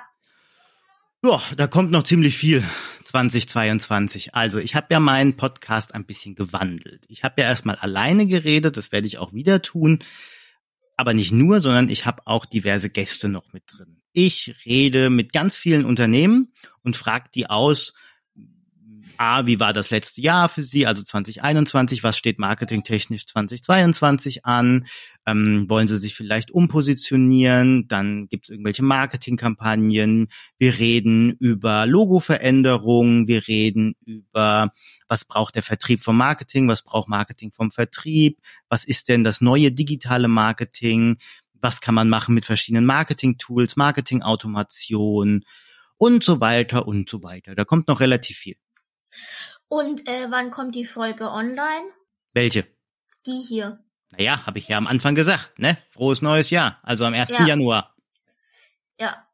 Ja, 1.23 1.41
da 1.55 1.67
kommt 1.67 1.91
noch 1.91 2.03
ziemlich 2.03 2.37
viel 2.37 2.61
2022. 3.05 4.35
Also 4.35 4.59
ich 4.59 4.75
habe 4.75 4.87
ja 4.89 4.99
meinen 4.99 5.37
Podcast 5.37 5.95
ein 5.95 6.05
bisschen 6.05 6.35
gewandelt. 6.35 7.05
Ich 7.07 7.23
habe 7.23 7.41
ja 7.41 7.47
erstmal 7.47 7.77
alleine 7.77 8.27
geredet, 8.27 8.75
das 8.75 8.91
werde 8.91 9.07
ich 9.07 9.19
auch 9.19 9.31
wieder 9.31 9.61
tun. 9.61 10.03
Aber 10.97 11.13
nicht 11.13 11.31
nur, 11.31 11.61
sondern 11.61 11.87
ich 11.87 12.05
habe 12.05 12.23
auch 12.25 12.45
diverse 12.45 12.89
Gäste 12.89 13.29
noch 13.29 13.53
mit 13.53 13.63
drin. 13.67 14.01
Ich 14.11 14.53
rede 14.65 15.09
mit 15.09 15.31
ganz 15.31 15.55
vielen 15.55 15.85
Unternehmen 15.85 16.51
und 16.83 16.97
frage 16.97 17.29
die 17.33 17.49
aus, 17.49 17.93
A, 19.17 19.45
wie 19.45 19.59
war 19.59 19.73
das 19.73 19.91
letzte 19.91 20.21
Jahr 20.21 20.49
für 20.49 20.63
Sie, 20.63 20.87
also 20.87 21.03
2021, 21.03 22.03
was 22.03 22.17
steht 22.17 22.39
marketingtechnisch 22.39 23.25
2022 23.27 24.45
an, 24.45 24.85
ähm, 25.25 25.65
wollen 25.69 25.87
Sie 25.87 25.97
sich 25.97 26.15
vielleicht 26.15 26.51
umpositionieren, 26.51 27.87
dann 27.87 28.27
gibt 28.27 28.45
es 28.45 28.49
irgendwelche 28.49 28.83
Marketingkampagnen, 28.83 30.27
wir 30.57 30.79
reden 30.79 31.31
über 31.39 31.85
Logoveränderungen, 31.85 33.27
wir 33.27 33.47
reden 33.47 33.95
über, 34.05 34.71
was 35.07 35.25
braucht 35.25 35.55
der 35.55 35.63
Vertrieb 35.63 36.03
vom 36.03 36.17
Marketing, 36.17 36.67
was 36.67 36.83
braucht 36.83 37.07
Marketing 37.07 37.51
vom 37.51 37.71
Vertrieb, 37.71 38.39
was 38.69 38.85
ist 38.85 39.09
denn 39.09 39.23
das 39.23 39.41
neue 39.41 39.71
digitale 39.71 40.27
Marketing, 40.27 41.17
was 41.53 41.81
kann 41.81 41.95
man 41.95 42.09
machen 42.09 42.35
mit 42.35 42.45
verschiedenen 42.45 42.85
Marketing-Tools, 42.85 43.75
Marketing-Automation? 43.75 45.45
Und 45.97 46.25
so 46.25 46.41
weiter 46.41 46.89
und 46.89 47.09
so 47.09 47.23
weiter. 47.23 47.55
Da 47.55 47.63
kommt 47.63 47.87
noch 47.87 48.01
relativ 48.01 48.35
viel. 48.37 48.57
Und 49.67 50.07
äh, 50.07 50.27
wann 50.29 50.51
kommt 50.51 50.75
die 50.75 50.85
Folge 50.85 51.29
online? 51.31 51.85
Welche? 52.33 52.65
Die 53.25 53.39
hier. 53.47 53.79
Naja, 54.11 54.45
habe 54.45 54.59
ich 54.59 54.67
ja 54.67 54.77
am 54.77 54.87
Anfang 54.87 55.15
gesagt, 55.15 55.57
ne? 55.59 55.77
Frohes 55.91 56.21
neues 56.21 56.49
Jahr, 56.49 56.79
also 56.83 57.05
am 57.05 57.13
1. 57.13 57.31
Ja. 57.31 57.45
Januar. 57.47 57.95
Ja. 58.99 59.25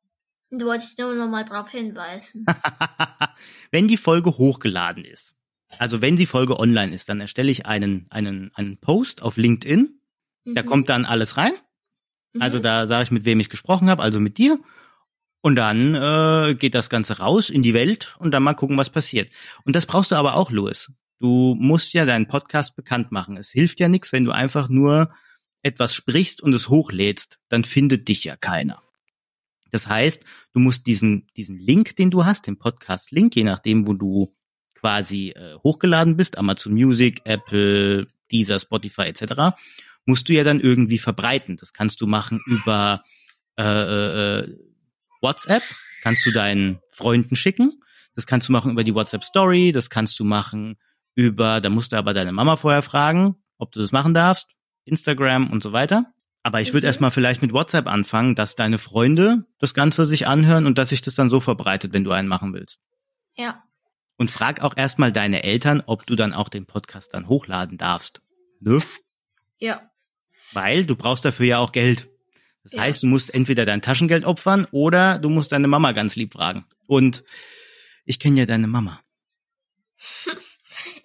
Da 0.49 0.65
wollte 0.65 0.85
ich 0.89 0.97
nur 0.97 1.13
noch 1.15 1.29
mal 1.29 1.45
drauf 1.45 1.69
hinweisen. 1.71 2.45
wenn 3.71 3.87
die 3.87 3.97
Folge 3.97 4.37
hochgeladen 4.37 5.05
ist, 5.05 5.35
also 5.77 6.01
wenn 6.01 6.17
die 6.17 6.25
Folge 6.25 6.59
online 6.59 6.93
ist, 6.93 7.07
dann 7.07 7.21
erstelle 7.21 7.49
ich 7.51 7.65
einen, 7.65 8.05
einen, 8.09 8.51
einen 8.55 8.77
Post 8.77 9.21
auf 9.21 9.37
LinkedIn. 9.37 10.01
Da 10.45 10.63
Mhm. 10.63 10.65
kommt 10.65 10.89
dann 10.89 11.05
alles 11.05 11.37
rein. 11.37 11.53
Also 12.39 12.57
Mhm. 12.57 12.63
da 12.63 12.87
sage 12.87 13.03
ich, 13.03 13.11
mit 13.11 13.23
wem 13.25 13.39
ich 13.39 13.47
gesprochen 13.49 13.89
habe, 13.89 14.03
also 14.03 14.19
mit 14.19 14.37
dir. 14.37 14.59
Und 15.41 15.55
dann 15.55 15.95
äh, 15.95 16.55
geht 16.55 16.75
das 16.75 16.89
Ganze 16.89 17.17
raus 17.17 17.49
in 17.49 17.63
die 17.63 17.73
Welt 17.73 18.15
und 18.19 18.31
dann 18.31 18.43
mal 18.43 18.53
gucken, 18.53 18.77
was 18.77 18.91
passiert. 18.91 19.31
Und 19.65 19.75
das 19.75 19.87
brauchst 19.87 20.11
du 20.11 20.15
aber 20.15 20.35
auch, 20.35 20.51
Louis. 20.51 20.91
Du 21.19 21.55
musst 21.59 21.93
ja 21.93 22.05
deinen 22.05 22.27
Podcast 22.27 22.75
bekannt 22.75 23.11
machen. 23.11 23.37
Es 23.37 23.49
hilft 23.49 23.79
ja 23.79 23.87
nichts, 23.87 24.11
wenn 24.11 24.23
du 24.23 24.31
einfach 24.31 24.69
nur 24.69 25.11
etwas 25.63 25.93
sprichst 25.93 26.41
und 26.41 26.53
es 26.53 26.69
hochlädst, 26.69 27.39
dann 27.49 27.63
findet 27.63 28.07
dich 28.07 28.23
ja 28.23 28.35
keiner. 28.35 28.81
Das 29.71 29.87
heißt, 29.87 30.25
du 30.53 30.59
musst 30.59 30.85
diesen, 30.85 31.27
diesen 31.37 31.57
Link, 31.57 31.95
den 31.95 32.11
du 32.11 32.25
hast, 32.25 32.47
den 32.47 32.57
Podcast-Link, 32.57 33.35
je 33.35 33.43
nachdem, 33.43 33.87
wo 33.87 33.93
du 33.93 34.35
quasi 34.75 35.29
äh, 35.29 35.55
hochgeladen 35.63 36.17
bist, 36.17 36.37
Amazon 36.37 36.73
Music, 36.73 37.21
Apple, 37.25 38.07
Deezer, 38.31 38.59
Spotify 38.59 39.03
etc., 39.03 39.55
musst 40.05 40.27
du 40.27 40.33
ja 40.33 40.43
dann 40.43 40.59
irgendwie 40.59 40.97
verbreiten. 40.97 41.57
Das 41.57 41.73
kannst 41.73 42.01
du 42.01 42.07
machen 42.07 42.41
über 42.47 43.03
äh, 43.57 43.63
äh, 43.63 44.57
WhatsApp, 45.21 45.63
kannst 46.01 46.25
du 46.25 46.31
deinen 46.31 46.79
Freunden 46.89 47.35
schicken. 47.35 47.81
Das 48.15 48.25
kannst 48.25 48.49
du 48.49 48.51
machen 48.51 48.71
über 48.71 48.83
die 48.83 48.93
WhatsApp 48.93 49.23
Story, 49.23 49.71
das 49.71 49.89
kannst 49.89 50.19
du 50.19 50.25
machen 50.25 50.77
über, 51.15 51.61
da 51.61 51.69
musst 51.69 51.93
du 51.93 51.97
aber 51.97 52.13
deine 52.13 52.31
Mama 52.31 52.57
vorher 52.57 52.81
fragen, 52.81 53.35
ob 53.57 53.71
du 53.71 53.79
das 53.79 53.91
machen 53.91 54.13
darfst, 54.13 54.49
Instagram 54.85 55.49
und 55.49 55.63
so 55.63 55.71
weiter. 55.71 56.05
Aber 56.43 56.59
ich 56.59 56.73
würde 56.73 56.87
Mhm. 56.87 56.89
erstmal 56.89 57.11
vielleicht 57.11 57.41
mit 57.41 57.53
WhatsApp 57.53 57.87
anfangen, 57.87 58.35
dass 58.35 58.55
deine 58.55 58.79
Freunde 58.79 59.45
das 59.59 59.73
Ganze 59.73 60.05
sich 60.05 60.27
anhören 60.27 60.65
und 60.65 60.77
dass 60.77 60.89
sich 60.89 61.01
das 61.01 61.15
dann 61.15 61.29
so 61.29 61.39
verbreitet, 61.39 61.93
wenn 61.93 62.03
du 62.03 62.11
einen 62.11 62.27
machen 62.27 62.53
willst. 62.53 62.79
Ja. 63.35 63.63
Und 64.17 64.31
frag 64.31 64.61
auch 64.61 64.75
erstmal 64.75 65.11
deine 65.11 65.43
Eltern, 65.43 65.83
ob 65.85 66.05
du 66.05 66.15
dann 66.15 66.33
auch 66.33 66.49
den 66.49 66.65
Podcast 66.65 67.13
dann 67.13 67.27
hochladen 67.27 67.77
darfst. 67.77 68.21
Ne? 68.59 68.81
Ja. 69.57 69.81
Weil 70.53 70.85
du 70.85 70.95
brauchst 70.95 71.23
dafür 71.25 71.45
ja 71.45 71.57
auch 71.59 71.71
Geld. 71.71 72.09
Das 72.63 72.73
Ja. 72.73 72.81
heißt, 72.81 73.03
du 73.03 73.07
musst 73.07 73.33
entweder 73.33 73.65
dein 73.65 73.81
Taschengeld 73.81 74.25
opfern 74.25 74.67
oder 74.71 75.17
du 75.19 75.29
musst 75.29 75.51
deine 75.51 75.67
Mama 75.67 75.91
ganz 75.93 76.15
lieb 76.15 76.33
fragen. 76.33 76.65
Und 76.87 77.23
ich 78.05 78.19
kenne 78.19 78.39
ja 78.41 78.45
deine 78.45 78.67
Mama. 78.67 79.01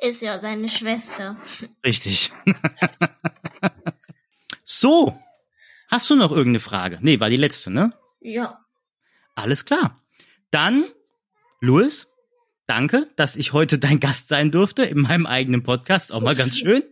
Ist 0.00 0.22
ja 0.22 0.38
deine 0.38 0.68
Schwester. 0.68 1.36
Richtig. 1.84 2.30
so. 4.64 5.18
Hast 5.88 6.10
du 6.10 6.16
noch 6.16 6.30
irgendeine 6.30 6.60
Frage? 6.60 6.98
Nee, 7.00 7.20
war 7.20 7.30
die 7.30 7.36
letzte, 7.36 7.70
ne? 7.70 7.92
Ja. 8.20 8.64
Alles 9.34 9.64
klar. 9.64 10.02
Dann, 10.50 10.84
Louis, 11.60 12.06
danke, 12.66 13.06
dass 13.16 13.36
ich 13.36 13.52
heute 13.52 13.78
dein 13.78 14.00
Gast 14.00 14.28
sein 14.28 14.50
durfte 14.50 14.84
in 14.84 15.00
meinem 15.00 15.26
eigenen 15.26 15.62
Podcast. 15.62 16.12
Auch 16.12 16.20
mal 16.20 16.34
ganz 16.34 16.58
schön. 16.58 16.82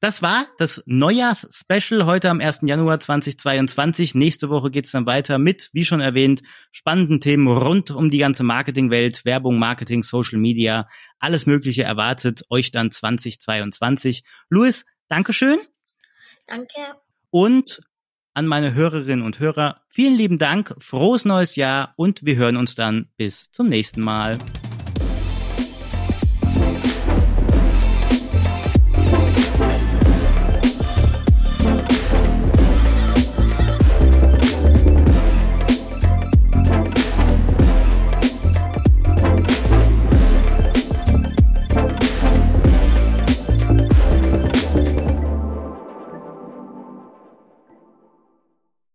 Das 0.00 0.20
war 0.20 0.46
das 0.58 0.82
Neujahrs-Special 0.86 2.04
heute 2.04 2.28
am 2.28 2.40
1. 2.40 2.60
Januar 2.62 3.00
2022. 3.00 4.14
Nächste 4.14 4.50
Woche 4.50 4.70
geht's 4.70 4.90
dann 4.90 5.06
weiter 5.06 5.38
mit, 5.38 5.70
wie 5.72 5.86
schon 5.86 6.00
erwähnt, 6.00 6.42
spannenden 6.70 7.20
Themen 7.20 7.48
rund 7.48 7.90
um 7.90 8.10
die 8.10 8.18
ganze 8.18 8.42
Marketingwelt, 8.42 9.24
Werbung, 9.24 9.58
Marketing, 9.58 10.02
Social 10.02 10.38
Media, 10.38 10.88
alles 11.18 11.46
Mögliche 11.46 11.84
erwartet 11.84 12.44
euch 12.50 12.72
dann 12.72 12.90
2022. 12.90 14.22
Louis, 14.50 14.84
Dankeschön 15.08 15.58
Danke. 16.46 16.78
und 17.30 17.80
an 18.34 18.46
meine 18.46 18.74
Hörerinnen 18.74 19.24
und 19.24 19.40
Hörer 19.40 19.80
vielen 19.88 20.14
lieben 20.14 20.38
Dank, 20.38 20.74
frohes 20.78 21.24
neues 21.24 21.56
Jahr 21.56 21.94
und 21.96 22.24
wir 22.26 22.36
hören 22.36 22.56
uns 22.56 22.74
dann 22.74 23.08
bis 23.16 23.50
zum 23.50 23.68
nächsten 23.68 24.02
Mal. 24.02 24.38